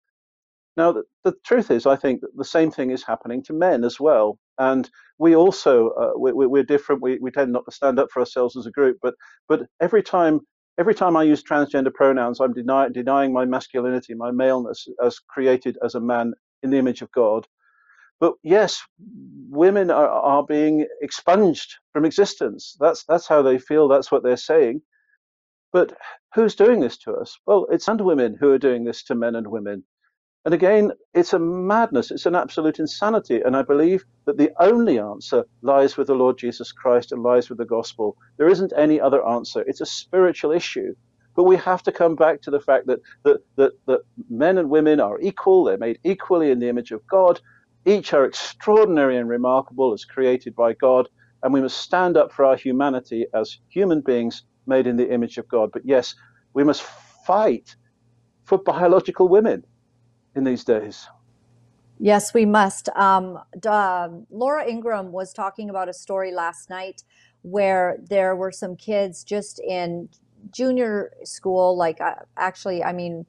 [0.77, 4.01] Now, the, the truth is, I think the same thing is happening to men as
[4.01, 4.39] well.
[4.59, 7.03] And we also uh, we, we're different.
[7.03, 9.15] We, we tend not to stand up for ourselves as a group, but
[9.49, 10.41] but every time
[10.79, 15.79] every time I use transgender pronouns, I'm deny, denying my masculinity, my maleness as created
[15.85, 16.35] as a man
[16.65, 17.47] in the image of God.
[18.21, 18.83] But yes,
[19.51, 22.77] women are, are being expunged from existence.
[22.81, 23.89] That's that's how they feel.
[23.89, 24.83] That's what they're saying.
[25.73, 25.97] But
[26.35, 27.39] who's doing this to us?
[27.47, 29.85] Well, it's and women who are doing this to men and women.
[30.45, 32.11] And again, it's a madness.
[32.11, 33.41] It's an absolute insanity.
[33.41, 37.49] And I believe that the only answer lies with the Lord Jesus Christ and lies
[37.49, 38.17] with the gospel.
[38.37, 39.65] There isn't any other answer.
[39.67, 40.95] It's a spiritual issue.
[41.35, 44.69] But we have to come back to the fact that, that, that, that men and
[44.69, 47.41] women are equal, they're made equally in the image of God.
[47.87, 51.09] Each are extraordinary and remarkable as created by God,
[51.43, 55.37] and we must stand up for our humanity as human beings made in the image
[55.39, 55.71] of God.
[55.73, 56.15] But yes,
[56.55, 56.83] we must
[57.27, 57.75] fight
[58.45, 59.65] for biological women
[60.35, 61.09] in these days.
[61.99, 62.89] Yes, we must.
[62.97, 67.05] Um, uh, Laura Ingraham was talking about a story last night
[67.43, 70.09] where there were some kids just in
[70.51, 73.27] junior school, like uh, actually, I mean,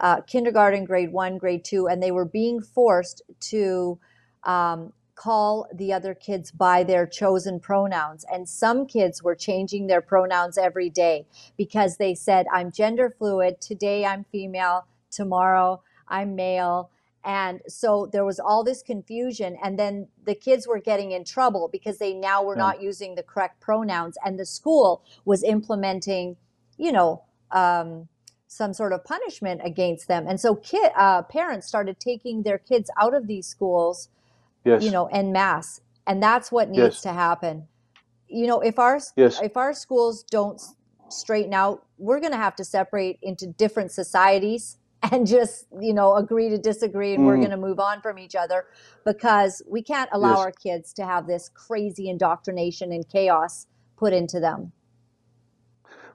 [0.00, 3.98] uh, kindergarten, grade one, grade two, and they were being forced to
[4.44, 8.24] um, call the other kids by their chosen pronouns.
[8.32, 13.60] And some kids were changing their pronouns every day because they said, I'm gender fluid.
[13.60, 14.86] Today I'm female.
[15.10, 15.82] Tomorrow
[16.20, 16.90] I'm male.
[17.24, 19.56] And so there was all this confusion.
[19.62, 22.62] And then the kids were getting in trouble because they now were yeah.
[22.62, 24.16] not using the correct pronouns.
[24.24, 26.36] And the school was implementing
[26.76, 28.08] you know, um,
[28.46, 30.26] some sort of punishment against them.
[30.28, 34.08] And so kid, uh, parents started taking their kids out of these schools,
[34.64, 34.82] yes.
[34.82, 35.80] you know, en masse.
[36.06, 37.00] And that's what needs yes.
[37.02, 37.66] to happen.
[38.28, 39.40] You know, if our, yes.
[39.42, 40.60] if our schools don't
[41.08, 44.78] straighten out, we're going to have to separate into different societies
[45.12, 47.26] and just, you know, agree to disagree and mm.
[47.26, 48.66] we're going to move on from each other
[49.04, 54.40] because we can't allow our kids to have this crazy indoctrination and chaos put into
[54.40, 54.72] them.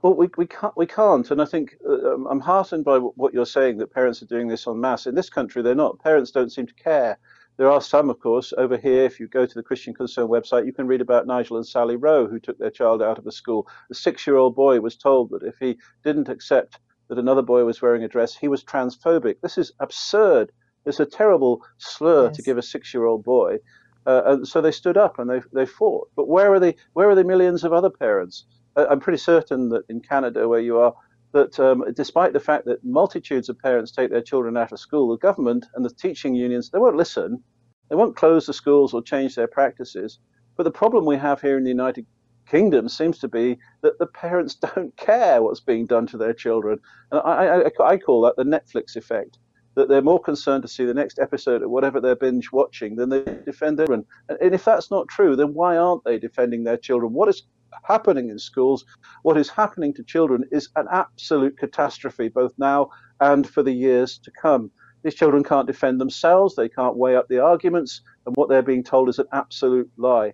[0.02, 3.34] Well, we, we can't we can't, and I think uh, um, I'm heartened by what
[3.34, 5.08] you're saying that parents are doing this en masse.
[5.08, 5.99] In this country, they're not.
[5.99, 7.17] Parents don't seem to care.
[7.58, 9.04] There are some, of course, over here.
[9.04, 11.97] If you go to the Christian Concern website, you can read about Nigel and Sally
[11.97, 13.67] Rowe, who took their child out of a school.
[13.91, 18.04] A six-year-old boy was told that if he didn't accept that another boy was wearing
[18.04, 19.41] a dress, he was transphobic.
[19.41, 20.52] This is absurd.
[20.86, 22.36] It's a terrible slur yes.
[22.38, 23.58] to give a six-year-old boy.
[24.06, 26.10] Uh, and so they stood up and they they fought.
[26.15, 28.45] But where are the where are the millions of other parents?
[28.76, 30.93] I'm pretty certain that in Canada, where you are,
[31.34, 35.10] that um, despite the fact that multitudes of parents take their children out of school,
[35.10, 37.43] the government and the teaching unions, they won't listen.
[37.89, 40.19] They won't close the schools or change their practices.
[40.56, 42.06] But the problem we have here in the United
[42.49, 46.79] Kingdom seems to be that the parents don't care what's being done to their children.
[47.12, 49.38] And I, I, I call that the Netflix effect
[49.75, 53.09] that they're more concerned to see the next episode of whatever they're binge watching than
[53.09, 54.05] they defend their children.
[54.29, 57.13] And if that's not true, then why aren't they defending their children?
[57.13, 57.43] What is
[57.85, 58.85] happening in schools,
[59.23, 62.89] what is happening to children is an absolute catastrophe, both now
[63.21, 64.71] and for the years to come.
[65.03, 68.83] These children can't defend themselves, they can't weigh up the arguments, and what they're being
[68.83, 70.33] told is an absolute lie.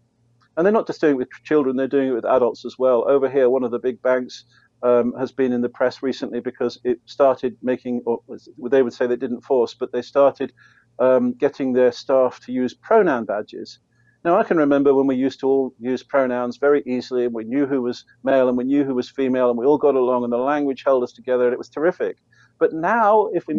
[0.55, 3.09] And they're not just doing it with children, they're doing it with adults as well.
[3.09, 4.45] Over here, one of the big banks
[4.83, 8.21] um, has been in the press recently because it started making, or
[8.69, 10.53] they would say they didn't force, but they started
[10.99, 13.79] um, getting their staff to use pronoun badges.
[14.23, 17.43] Now, I can remember when we used to all use pronouns very easily, and we
[17.43, 20.23] knew who was male and we knew who was female, and we all got along,
[20.23, 22.17] and the language held us together, and it was terrific.
[22.57, 23.53] But now, if we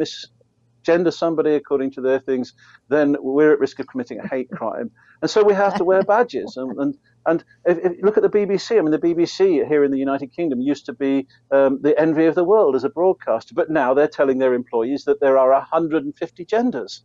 [0.87, 2.53] misgender somebody according to their things,
[2.89, 4.91] then we're at risk of committing a hate crime.
[5.23, 6.57] And so we have to wear badges.
[6.57, 8.79] And, and, and if, if look at the BBC.
[8.79, 12.27] I mean, the BBC here in the United Kingdom used to be um, the envy
[12.27, 15.51] of the world as a broadcaster, but now they're telling their employees that there are
[15.51, 17.03] 150 genders.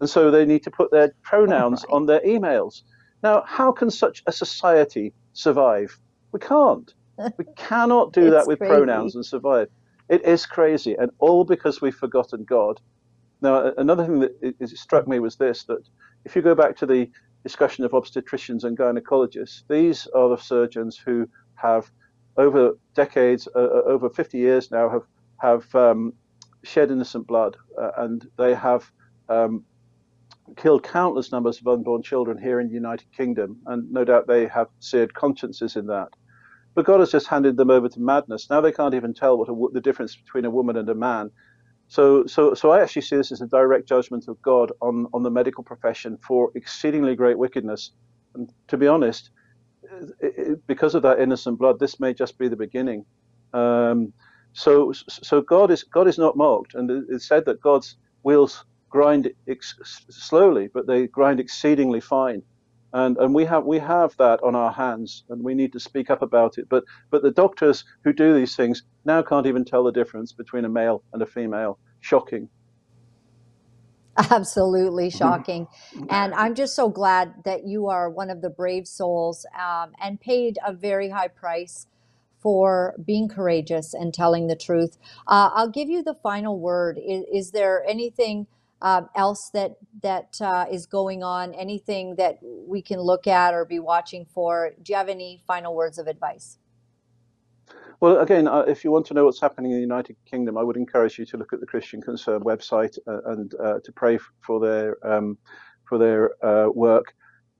[0.00, 2.82] And so they need to put their pronouns oh on their emails.
[3.22, 5.98] Now, how can such a society survive?
[6.32, 6.92] We can't.
[7.36, 8.74] We cannot do that with crazy.
[8.74, 9.68] pronouns and survive.
[10.08, 12.80] It is crazy, and all because we've forgotten God.
[13.42, 15.88] Now, another thing that struck me was this that
[16.24, 17.10] if you go back to the
[17.42, 21.90] discussion of obstetricians and gynecologists, these are the surgeons who have,
[22.36, 25.06] over decades, uh, uh over 50 years now, have,
[25.38, 26.12] have um,
[26.64, 28.90] shed innocent blood, uh, and they have
[29.28, 29.64] um,
[30.56, 34.46] killed countless numbers of unborn children here in the United Kingdom, and no doubt they
[34.48, 36.08] have seared consciences in that.
[36.74, 38.48] But God has just handed them over to madness.
[38.48, 41.30] Now they can't even tell what a, the difference between a woman and a man.
[41.90, 45.24] So, so, so I actually see this as a direct judgment of God on, on
[45.24, 47.92] the medical profession for exceedingly great wickedness.
[48.36, 49.30] And to be honest,
[50.20, 53.04] it, it, because of that innocent blood, this may just be the beginning.
[53.54, 54.14] Um,
[54.54, 59.30] so, so God is God is not mocked, and it's said that God's wheels grind
[59.48, 59.76] ex-
[60.10, 62.42] slowly, but they grind exceedingly fine.
[62.92, 66.10] And, and we have we have that on our hands, and we need to speak
[66.10, 66.68] up about it.
[66.68, 70.64] But but the doctors who do these things now can't even tell the difference between
[70.64, 71.78] a male and a female.
[72.00, 72.48] Shocking.
[74.30, 75.68] Absolutely shocking.
[76.10, 80.20] and I'm just so glad that you are one of the brave souls um, and
[80.20, 81.86] paid a very high price
[82.40, 84.98] for being courageous and telling the truth.
[85.26, 86.98] Uh, I'll give you the final word.
[86.98, 88.46] Is, is there anything?
[88.82, 91.54] Uh, else that that uh, is going on?
[91.54, 94.70] Anything that we can look at or be watching for?
[94.82, 96.58] Do you have any final words of advice?
[98.00, 100.62] Well, again, uh, if you want to know what's happening in the United Kingdom, I
[100.62, 104.18] would encourage you to look at the Christian Concern website uh, and uh, to pray
[104.40, 105.36] for their um,
[105.84, 107.14] for their uh, work.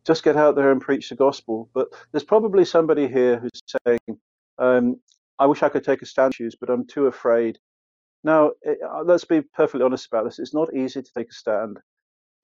[0.07, 1.69] Just get out there and preach the gospel.
[1.75, 4.19] But there's probably somebody here who's saying,
[4.59, 4.97] um,
[5.39, 7.59] "I wish I could take a stand, but I'm too afraid."
[8.25, 10.39] Now, it, uh, let's be perfectly honest about this.
[10.39, 11.79] It's not easy to take a stand.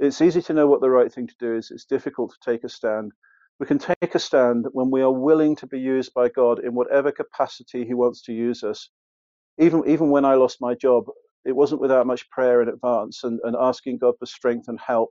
[0.01, 1.71] It's easy to know what the right thing to do is.
[1.73, 3.12] It's difficult to take a stand.
[3.61, 6.75] We can take a stand when we are willing to be used by God in
[6.75, 8.91] whatever capacity He wants to use us.
[9.59, 11.05] Even even when I lost my job,
[11.45, 15.11] it wasn't without much prayer in advance and, and asking God for strength and help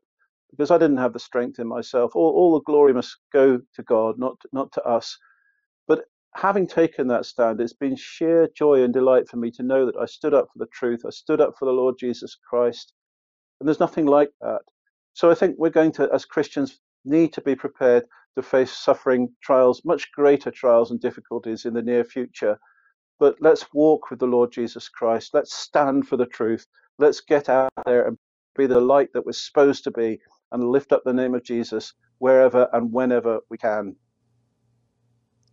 [0.51, 2.15] because I didn't have the strength in myself.
[2.15, 5.17] All, all the glory must go to God, not not to us.
[5.87, 9.85] But having taken that stand, it's been sheer joy and delight for me to know
[9.85, 11.01] that I stood up for the truth.
[11.05, 12.93] I stood up for the Lord Jesus Christ.
[13.59, 14.61] And there's nothing like that.
[15.13, 18.03] So I think we're going to, as Christians, need to be prepared
[18.35, 22.59] to face suffering, trials, much greater trials and difficulties in the near future.
[23.17, 25.33] But let's walk with the Lord Jesus Christ.
[25.33, 26.67] Let's stand for the truth.
[26.99, 28.17] Let's get out there and
[28.57, 30.19] be the light that we're supposed to be
[30.51, 33.95] and lift up the name of Jesus wherever and whenever we can.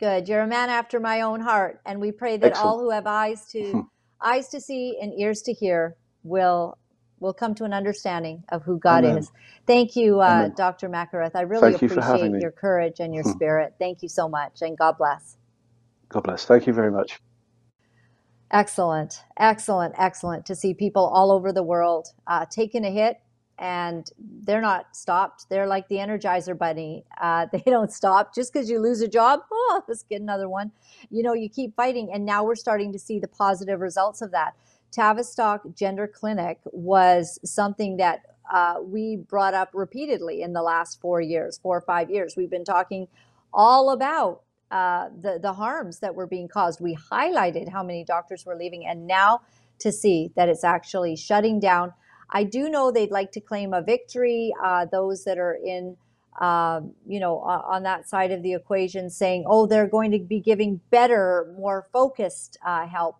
[0.02, 0.28] Good.
[0.28, 2.68] You're a man after my own heart, and we pray that Excellent.
[2.68, 3.80] all who have eyes to hmm.
[4.20, 6.76] eyes to see and ears to hear will
[7.20, 9.18] will come to an understanding of who God Amen.
[9.18, 9.30] is.
[9.64, 10.88] Thank you, uh, Dr.
[10.88, 11.36] Mackereth.
[11.36, 13.30] I really Thank appreciate you your courage and your hmm.
[13.30, 13.74] spirit.
[13.78, 15.36] Thank you so much, and God bless.
[16.08, 16.46] God bless.
[16.46, 17.20] Thank you very much.
[18.50, 23.18] Excellent, excellent, excellent to see people all over the world uh, taking a hit
[23.58, 24.10] and
[24.44, 25.46] they're not stopped.
[25.48, 27.04] They're like the Energizer Bunny.
[27.20, 29.40] Uh, they don't stop just because you lose a job.
[29.54, 30.70] Oh, let's get another one.
[31.10, 34.32] You know, you keep fighting, and now we're starting to see the positive results of
[34.32, 34.54] that.
[34.90, 38.20] Tavistock Gender Clinic was something that
[38.52, 42.34] uh, we brought up repeatedly in the last four years, four or five years.
[42.36, 43.08] We've been talking
[43.52, 46.80] all about uh, the the harms that were being caused.
[46.80, 49.40] We highlighted how many doctors were leaving, and now
[49.78, 51.92] to see that it's actually shutting down
[52.32, 54.52] I do know they'd like to claim a victory.
[54.64, 55.96] Uh, those that are in,
[56.40, 60.40] uh, you know, on that side of the equation, saying, "Oh, they're going to be
[60.40, 63.18] giving better, more focused uh, help."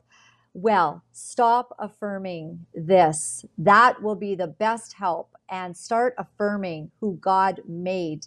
[0.54, 3.44] Well, stop affirming this.
[3.58, 8.26] That will be the best help, and start affirming who God made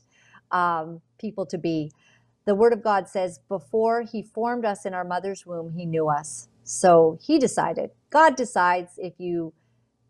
[0.52, 1.92] um, people to be.
[2.46, 6.10] The Word of God says, "Before He formed us in our mother's womb, He knew
[6.10, 7.92] us." So He decided.
[8.12, 9.54] God decides if you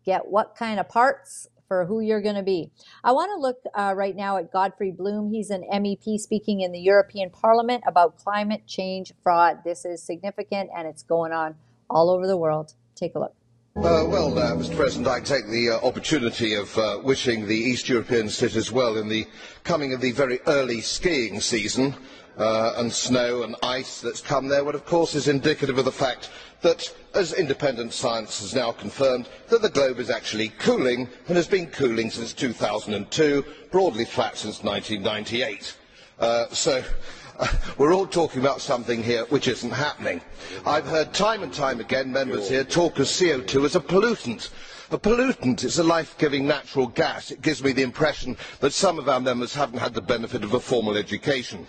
[0.06, 2.70] get what kind of parts for who you're going to be.
[3.02, 5.30] I want to look uh, right now at Godfrey Bloom.
[5.30, 9.58] He's an MEP speaking in the European Parliament about climate change fraud.
[9.64, 11.56] This is significant and it's going on
[11.90, 12.72] all over the world.
[12.94, 13.34] Take a look.
[13.76, 14.74] Uh, well, uh, Mr.
[14.74, 19.08] President, I take the uh, opportunity of uh, wishing the East European cities well in
[19.08, 19.26] the
[19.64, 21.94] coming of the very early skiing season.
[22.38, 25.92] Uh, and snow and ice that's come there, what of course is indicative of the
[25.92, 26.28] fact
[26.60, 31.46] that, as independent science has now confirmed, that the globe is actually cooling and has
[31.46, 35.76] been cooling since 2002, broadly flat since 1998.
[36.18, 36.82] Uh, so
[37.38, 37.46] uh,
[37.78, 40.20] we're all talking about something here which isn't happening.
[40.64, 44.50] I've heard time and time again members here talk of CO2 as a pollutant.
[44.90, 47.30] A pollutant is a life-giving natural gas.
[47.30, 50.54] It gives me the impression that some of our members haven't had the benefit of
[50.54, 51.66] a formal education.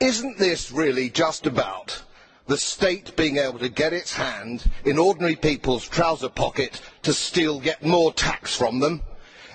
[0.00, 2.02] Isn't this really just about
[2.46, 7.62] the state being able to get its hand in ordinary people's trouser pocket to steal
[7.62, 9.02] yet more tax from them?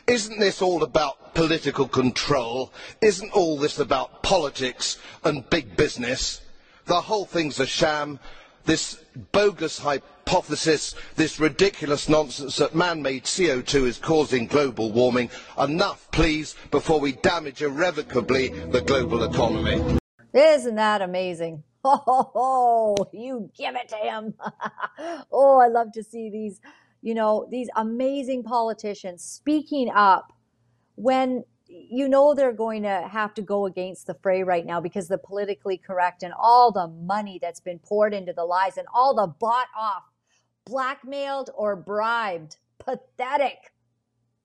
[0.08, 2.72] Isn't this all about political control?
[3.02, 6.42] Isn't all this about politics and big business?
[6.86, 8.20] The whole thing's a sham.
[8.66, 8.98] This
[9.34, 9.80] bogus
[10.28, 15.30] hypothesis, this ridiculous nonsense that man-made CO2 is causing global warming.
[15.58, 19.98] Enough, please, before we damage irrevocably the global economy.
[20.34, 21.64] Isn't that amazing?
[21.90, 24.34] Oh, you give it to him.
[25.32, 26.60] oh, I love to see these,
[27.02, 30.34] you know, these amazing politicians speaking up
[30.96, 35.08] when you know they're going to have to go against the fray right now because
[35.08, 39.16] the politically correct and all the money that's been poured into the lies and all
[39.16, 40.04] the bought off,
[40.68, 43.74] blackmailed or bribed, pathetic,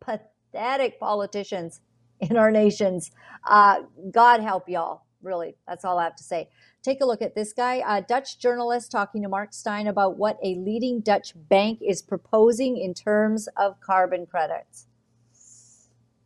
[0.00, 1.80] pathetic politicians
[2.20, 3.10] in our nations.
[3.48, 5.02] Uh, God help y'all.
[5.22, 6.48] Really, that's all I have to say.
[6.82, 10.36] Take a look at this guy, a Dutch journalist talking to Mark Steyn about what
[10.42, 14.86] a leading Dutch bank is proposing in terms of carbon credits.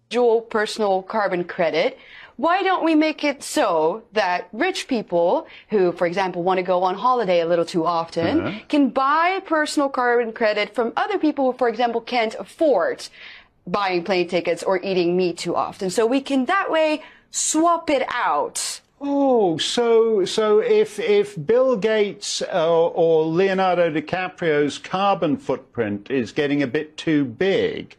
[0.08, 1.98] Dual personal carbon credit.
[2.36, 6.82] Why don't we make it so that rich people who, for example, want to go
[6.82, 8.58] on holiday a little too often uh-huh.
[8.68, 13.08] can buy personal carbon credit from other people who, for example, can't afford
[13.66, 15.88] buying plane tickets or eating meat too often.
[15.88, 22.40] So we can that way swap it out Oh, so so if if Bill Gates
[22.40, 27.96] uh, or Leonardo DiCaprio's carbon footprint is getting a bit too big,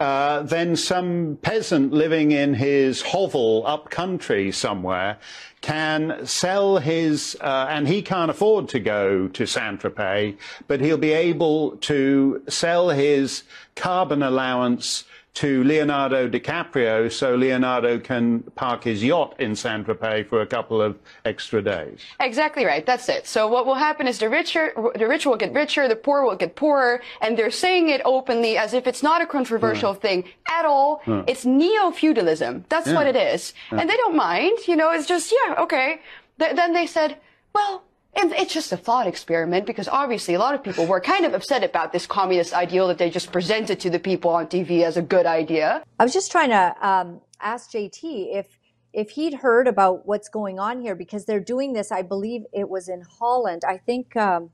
[0.00, 5.18] uh, then some peasant living in his hovel up country somewhere
[5.60, 10.36] can sell his, uh, and he can't afford to go to Saint Tropez,
[10.66, 13.42] but he'll be able to sell his
[13.76, 20.42] carbon allowance to Leonardo DiCaprio so Leonardo can park his yacht in Saint Tropez for
[20.42, 22.00] a couple of extra days.
[22.18, 22.84] Exactly right.
[22.84, 23.26] That's it.
[23.26, 26.36] So what will happen is the richer, the rich will get richer, the poor will
[26.36, 30.00] get poorer, and they're saying it openly as if it's not a controversial yeah.
[30.00, 31.00] thing at all.
[31.06, 31.22] Yeah.
[31.28, 32.64] It's neo-feudalism.
[32.68, 32.94] That's yeah.
[32.94, 33.54] what it is.
[33.70, 34.58] And they don't mind.
[34.66, 36.00] You know, it's just, yeah, okay.
[36.38, 37.18] Th- then they said,
[37.54, 37.84] well,
[38.14, 41.62] it's just a thought experiment because obviously a lot of people were kind of upset
[41.62, 45.02] about this communist ideal that they just presented to the people on TV as a
[45.02, 45.82] good idea.
[45.98, 48.58] I was just trying to um, ask JT if
[48.92, 51.92] if he'd heard about what's going on here because they're doing this.
[51.92, 53.62] I believe it was in Holland.
[53.66, 54.50] I think um,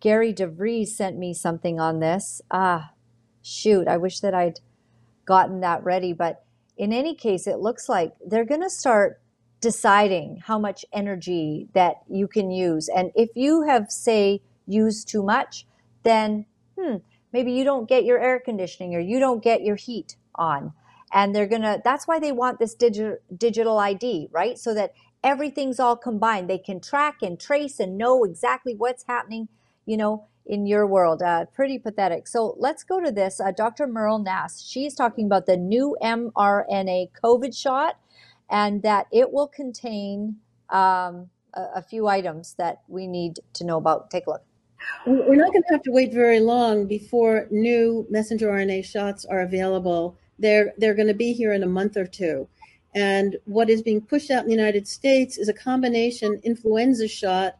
[0.00, 2.42] Gary DeVries sent me something on this.
[2.50, 2.90] Ah,
[3.40, 3.88] shoot!
[3.88, 4.60] I wish that I'd
[5.24, 6.12] gotten that ready.
[6.12, 6.44] But
[6.76, 9.21] in any case, it looks like they're going to start
[9.62, 12.90] deciding how much energy that you can use.
[12.94, 15.66] And if you have, say, used too much,
[16.02, 16.44] then
[16.78, 16.96] hmm,
[17.32, 20.72] maybe you don't get your air conditioning or you don't get your heat on.
[21.12, 24.58] And they're gonna, that's why they want this digital, digital ID, right?
[24.58, 26.50] So that everything's all combined.
[26.50, 29.48] They can track and trace and know exactly what's happening,
[29.86, 31.22] you know, in your world.
[31.22, 32.26] Uh, pretty pathetic.
[32.26, 33.38] So let's go to this.
[33.38, 33.86] Uh, Dr.
[33.86, 37.98] Meryl Nass, she's talking about the new mRNA COVID shot
[38.50, 40.36] and that it will contain
[40.70, 44.10] um, a, a few items that we need to know about.
[44.10, 44.42] Take a look.
[45.06, 49.40] We're not going to have to wait very long before new messenger RNA shots are
[49.40, 50.16] available.
[50.38, 52.48] They're they're going to be here in a month or two.
[52.94, 57.58] And what is being pushed out in the United States is a combination influenza shot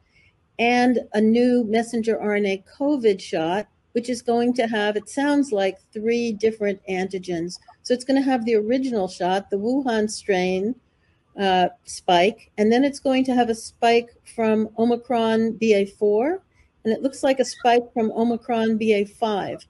[0.58, 5.78] and a new messenger RNA COVID shot, which is going to have, it sounds like,
[5.92, 7.58] three different antigens.
[7.82, 10.74] So it's going to have the original shot, the Wuhan strain,
[11.38, 16.38] uh, spike, and then it's going to have a spike from Omicron BA4,
[16.84, 19.64] and it looks like a spike from Omicron BA5.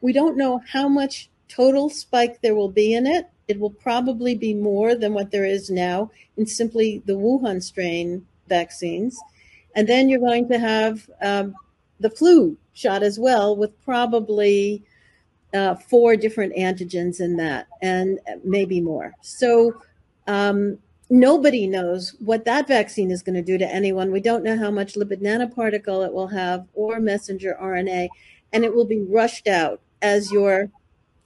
[0.00, 3.28] We don't know how much total spike there will be in it.
[3.48, 8.26] It will probably be more than what there is now in simply the Wuhan strain
[8.48, 9.18] vaccines.
[9.74, 11.54] And then you're going to have um,
[12.00, 14.82] the flu shot as well, with probably
[15.54, 19.14] uh, four different antigens in that, and maybe more.
[19.22, 19.80] So
[20.26, 20.78] um,
[21.10, 24.12] nobody knows what that vaccine is going to do to anyone.
[24.12, 28.08] We don't know how much lipid nanoparticle it will have or messenger RNA,
[28.52, 30.70] and it will be rushed out as your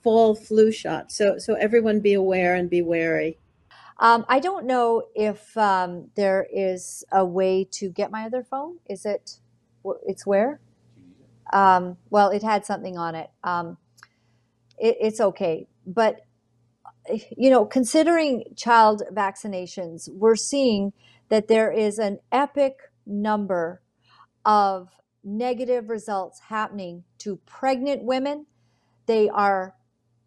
[0.03, 1.13] fall flu shot.
[1.13, 3.39] So, so everyone be aware and be wary.
[3.99, 8.79] Um, I don't know if um, there is a way to get my other phone.
[8.89, 9.39] Is it?
[10.07, 10.61] It's where?
[11.53, 13.31] Um, well, it had something on it.
[13.45, 13.77] Um,
[14.83, 14.99] it.
[15.01, 16.21] It's okay, but
[17.37, 20.93] you know, considering child vaccinations, we're seeing
[21.29, 23.83] that there is an epic number
[24.45, 24.91] of
[25.25, 28.47] negative results happening to pregnant women.
[29.07, 29.75] They are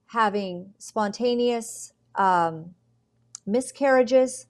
[0.07, 2.75] having spontaneous um,
[3.45, 4.47] miscarriages.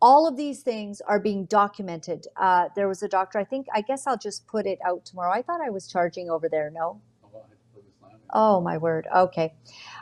[0.00, 2.26] All of these things are being documented.
[2.36, 5.32] Uh, there was a doctor, I think, I guess I'll just put it out tomorrow.
[5.32, 6.70] I thought I was charging over there.
[6.70, 7.00] No?
[8.32, 9.06] Oh, my word.
[9.14, 9.54] Okay.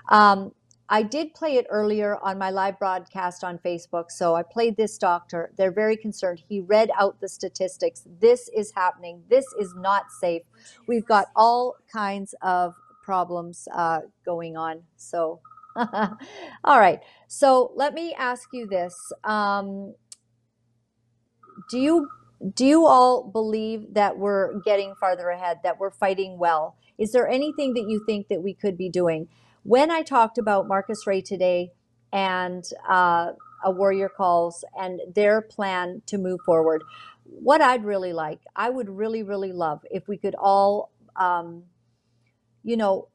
[0.09, 0.53] Um,
[0.89, 4.11] I did play it earlier on my live broadcast on Facebook.
[4.11, 5.53] So I played this doctor.
[5.57, 6.43] They're very concerned.
[6.49, 8.05] He read out the statistics.
[8.21, 9.23] This is happening.
[9.31, 10.43] This is not safe.
[10.87, 14.83] We've got all kinds of problems uh, going on.
[14.97, 15.41] So,
[15.77, 17.01] all right.
[17.29, 18.95] So let me ask you this:
[19.25, 19.95] um,
[21.71, 22.09] Do you
[22.55, 25.61] do you all believe that we're getting farther ahead?
[25.65, 26.77] That we're fighting well?
[27.03, 29.29] Is there anything that you think that we could be doing?
[29.65, 31.73] When I talked about Marcus Ray today
[32.13, 33.33] and uh,
[33.65, 36.85] a warrior calls and their plan to move forward,
[37.25, 41.65] what I'd really like, I would really, really love if we could all um,
[42.63, 43.09] you know,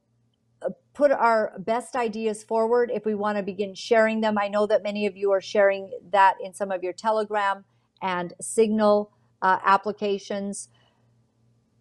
[0.61, 4.37] uh, put our best ideas forward if we want to begin sharing them.
[4.37, 7.63] I know that many of you are sharing that in some of your Telegram
[8.01, 9.11] and Signal
[9.41, 10.69] uh, applications.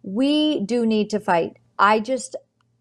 [0.03, 1.57] We do need to fight.
[1.79, 2.35] I just,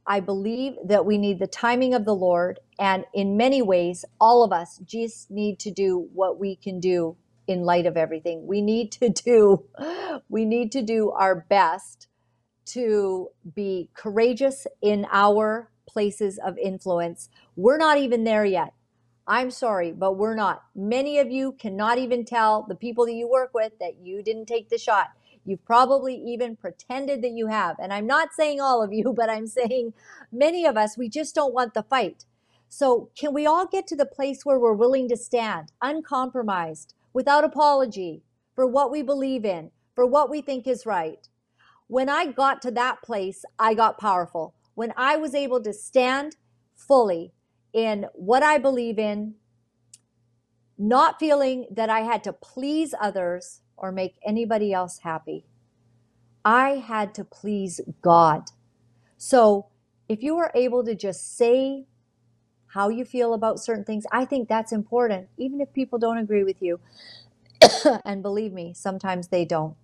[0.07, 2.61] I believe that we need the timing of the Lord.
[2.79, 7.17] And in many ways, all of us just need to do what we can do
[7.47, 8.47] in light of everything.
[8.47, 9.65] We need to do,
[10.29, 12.09] we need to do our best
[12.67, 17.29] to be courageous in our places of influence.
[17.57, 18.73] We're not even there yet.
[19.27, 20.63] I'm sorry, but we're not.
[20.75, 24.47] Many of you cannot even tell the people that you work with that you didn't
[24.47, 25.09] take the shot.
[25.47, 27.77] You've probably even pretended that you have.
[27.79, 29.95] And I'm not saying all of you, but I'm saying
[30.33, 32.27] many of us, we just don't want the fight.
[32.69, 37.45] So, can we all get to the place where we're willing to stand uncompromised, without
[37.45, 38.25] apology,
[38.55, 41.29] for what we believe in, for what we think is right?
[41.87, 44.55] When I got to that place, I got powerful.
[44.75, 46.37] When I was able to stand
[46.75, 47.33] fully
[47.73, 49.37] in what I believe in,
[50.79, 55.45] not feeling that I had to please others or make anybody else happy.
[56.45, 58.51] I had to please God.
[59.16, 59.66] So
[60.09, 61.87] if you are able to just say
[62.68, 66.45] how you feel about certain things, I think that's important, even if people don't agree
[66.45, 66.81] with you.
[68.05, 69.77] and believe me, sometimes they don't.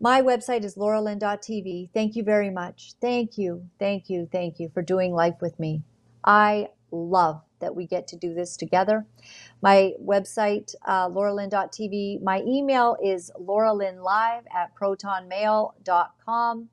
[0.00, 1.90] My website is lauralyn.tv.
[1.94, 2.94] Thank you very much.
[3.00, 5.82] Thank you, thank you, thank you for doing life with me.
[6.24, 9.04] I love that we get to do this together.
[9.62, 12.22] My website, uh, lauralyn.tv.
[12.22, 16.68] My email is lauralynlive at protonmail.com.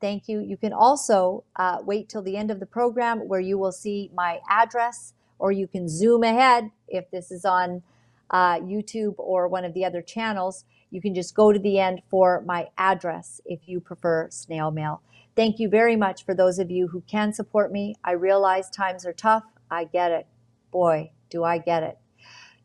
[0.00, 0.40] Thank you.
[0.40, 4.10] You can also uh, wait till the end of the program where you will see
[4.14, 7.82] my address, or you can zoom ahead if this is on
[8.30, 12.02] uh, YouTube or one of the other channels you can just go to the end
[12.10, 15.02] for my address if you prefer snail mail.
[15.36, 17.94] Thank you very much for those of you who can support me.
[18.04, 19.44] I realize times are tough.
[19.70, 20.26] I get it.
[20.70, 21.98] Boy, do I get it.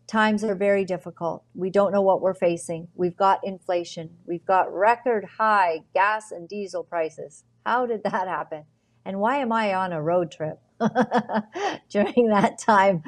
[0.07, 1.43] Times are very difficult.
[1.55, 2.89] We don't know what we're facing.
[2.95, 4.11] We've got inflation.
[4.25, 7.43] We've got record high gas and diesel prices.
[7.65, 8.65] How did that happen?
[9.03, 10.59] And why am I on a road trip
[11.89, 13.03] during that time?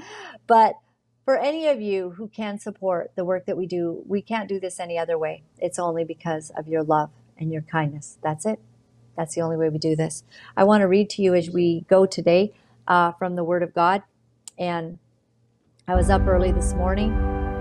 [0.47, 0.75] But
[1.23, 4.59] for any of you who can support the work that we do, we can't do
[4.59, 5.43] this any other way.
[5.59, 8.17] It's only because of your love and your kindness.
[8.23, 8.59] That's it.
[9.15, 10.23] That's the only way we do this.
[10.55, 12.53] I want to read to you as we go today
[12.87, 14.03] uh, from the Word of God.
[14.57, 14.97] And
[15.87, 17.11] I was up early this morning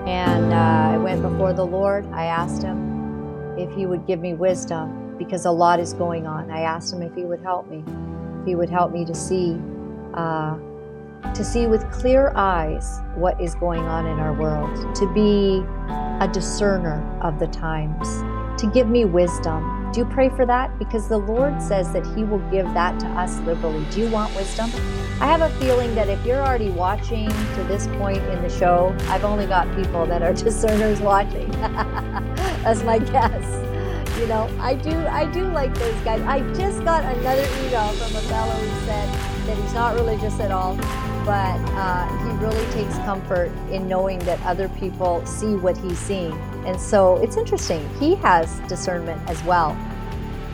[0.07, 2.07] and uh, I went before the Lord.
[2.12, 6.51] I asked Him if He would give me wisdom because a lot is going on.
[6.51, 7.83] I asked Him if He would help me,
[8.41, 9.59] if He would help me to see.
[10.14, 10.59] Uh,
[11.35, 15.59] to see with clear eyes what is going on in our world, to be
[16.24, 18.09] a discerner of the times,
[18.61, 19.76] to give me wisdom.
[19.93, 20.78] Do you pray for that?
[20.78, 23.84] Because the Lord says that He will give that to us liberally.
[23.91, 24.70] Do you want wisdom?
[25.18, 28.95] I have a feeling that if you're already watching to this point in the show,
[29.09, 31.51] I've only got people that are discerners watching.
[32.62, 34.18] That's my guess.
[34.18, 36.20] You know, I do I do like those guys.
[36.22, 39.09] I just got another email from a fellow who said
[39.47, 40.74] that he's not religious at all,
[41.27, 46.33] but uh, he really takes comfort in knowing that other people see what he's seeing.
[46.64, 47.87] And so it's interesting.
[47.99, 49.77] He has discernment as well.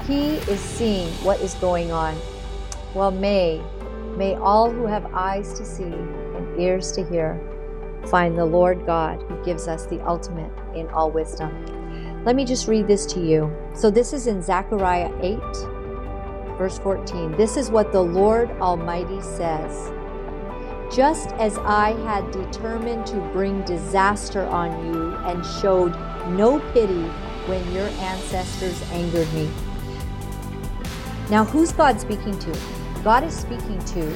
[0.06, 2.16] He is seeing what is going on.
[2.94, 3.62] Well, may
[4.16, 7.38] may all who have eyes to see and ears to hear
[8.06, 12.24] find the Lord God who gives us the ultimate in all wisdom.
[12.24, 13.54] Let me just read this to you.
[13.74, 15.38] So, this is in Zechariah 8,
[16.56, 17.32] verse 14.
[17.36, 19.92] This is what the Lord Almighty says
[20.92, 25.94] Just as I had determined to bring disaster on you and showed
[26.36, 27.04] no pity
[27.46, 29.50] when your ancestors angered me.
[31.30, 32.58] Now, who's God speaking to?
[33.02, 34.14] God is speaking to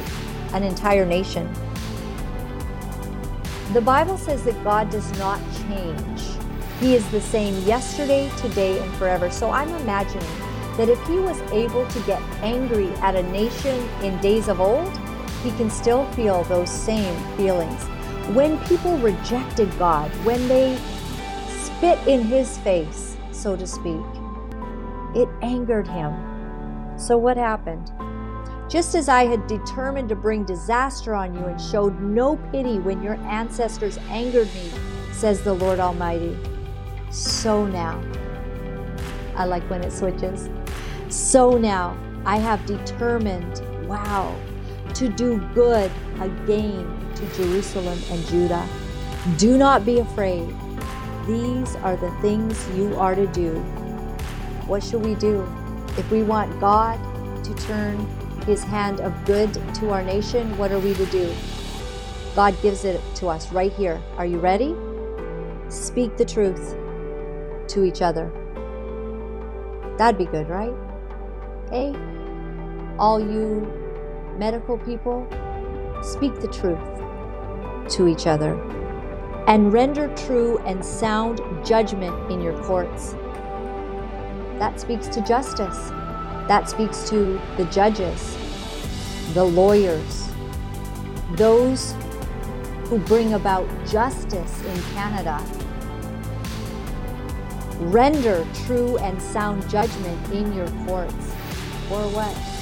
[0.53, 1.51] an entire nation.
[3.72, 6.22] The Bible says that God does not change.
[6.79, 9.31] He is the same yesterday, today, and forever.
[9.31, 10.29] So I'm imagining
[10.77, 14.93] that if he was able to get angry at a nation in days of old,
[15.47, 17.84] he can still feel those same feelings.
[18.34, 20.76] When people rejected God, when they
[21.47, 24.03] spit in his face, so to speak,
[25.14, 26.12] it angered him.
[26.99, 27.92] So what happened?
[28.68, 33.01] Just as I had determined to bring disaster on you and showed no pity when
[33.01, 34.72] your ancestors angered me,
[35.12, 36.36] says the Lord Almighty
[37.11, 38.03] so now.
[39.36, 40.51] I like when it switches.
[41.09, 44.34] So now I have determined, wow,
[44.97, 45.90] to do good
[46.20, 48.66] again to Jerusalem and Judah.
[49.36, 50.49] Do not be afraid.
[51.26, 53.57] These are the things you are to do.
[54.66, 55.47] What should we do?
[55.99, 56.99] If we want God
[57.44, 57.99] to turn
[58.47, 61.30] his hand of good to our nation, what are we to do?
[62.34, 64.01] God gives it to us right here.
[64.16, 64.74] Are you ready?
[65.68, 66.74] Speak the truth
[67.68, 68.30] to each other.
[69.99, 70.72] That'd be good, right?
[71.70, 71.94] Hey,
[72.99, 73.86] all you
[74.39, 75.26] medical people,
[76.03, 76.78] speak the truth
[77.95, 78.55] to each other
[79.47, 83.14] and render true and sound judgment in your courts.
[84.59, 85.91] That speaks to justice.
[86.49, 88.37] That speaks to the judges,
[89.34, 90.28] the lawyers,
[91.32, 91.95] those
[92.84, 95.45] who bring about justice in Canada
[97.78, 101.12] Render true and sound judgment in your courts.
[101.91, 102.55] Or what?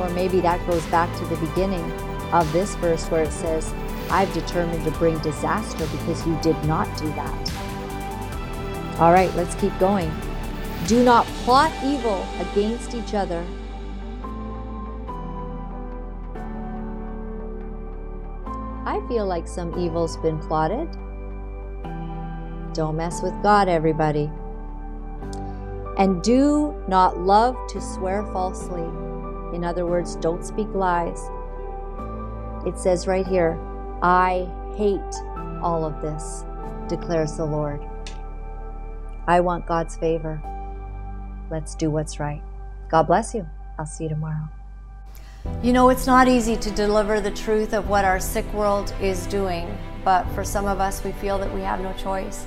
[0.00, 1.90] Or maybe that goes back to the beginning
[2.32, 3.72] of this verse where it says,
[4.10, 7.54] I've determined to bring disaster because you did not do that.
[8.98, 10.10] All right, let's keep going.
[10.86, 13.44] Do not plot evil against each other.
[18.86, 20.88] I feel like some evil's been plotted.
[22.72, 24.30] Don't mess with God, everybody.
[25.98, 29.07] And do not love to swear falsely.
[29.54, 31.20] In other words, don't speak lies.
[32.66, 33.58] It says right here,
[34.02, 35.14] I hate
[35.62, 36.44] all of this,
[36.88, 37.84] declares the Lord.
[39.26, 40.40] I want God's favor.
[41.50, 42.42] Let's do what's right.
[42.88, 43.46] God bless you.
[43.78, 44.48] I'll see you tomorrow.
[45.62, 49.26] You know, it's not easy to deliver the truth of what our sick world is
[49.26, 52.46] doing, but for some of us, we feel that we have no choice.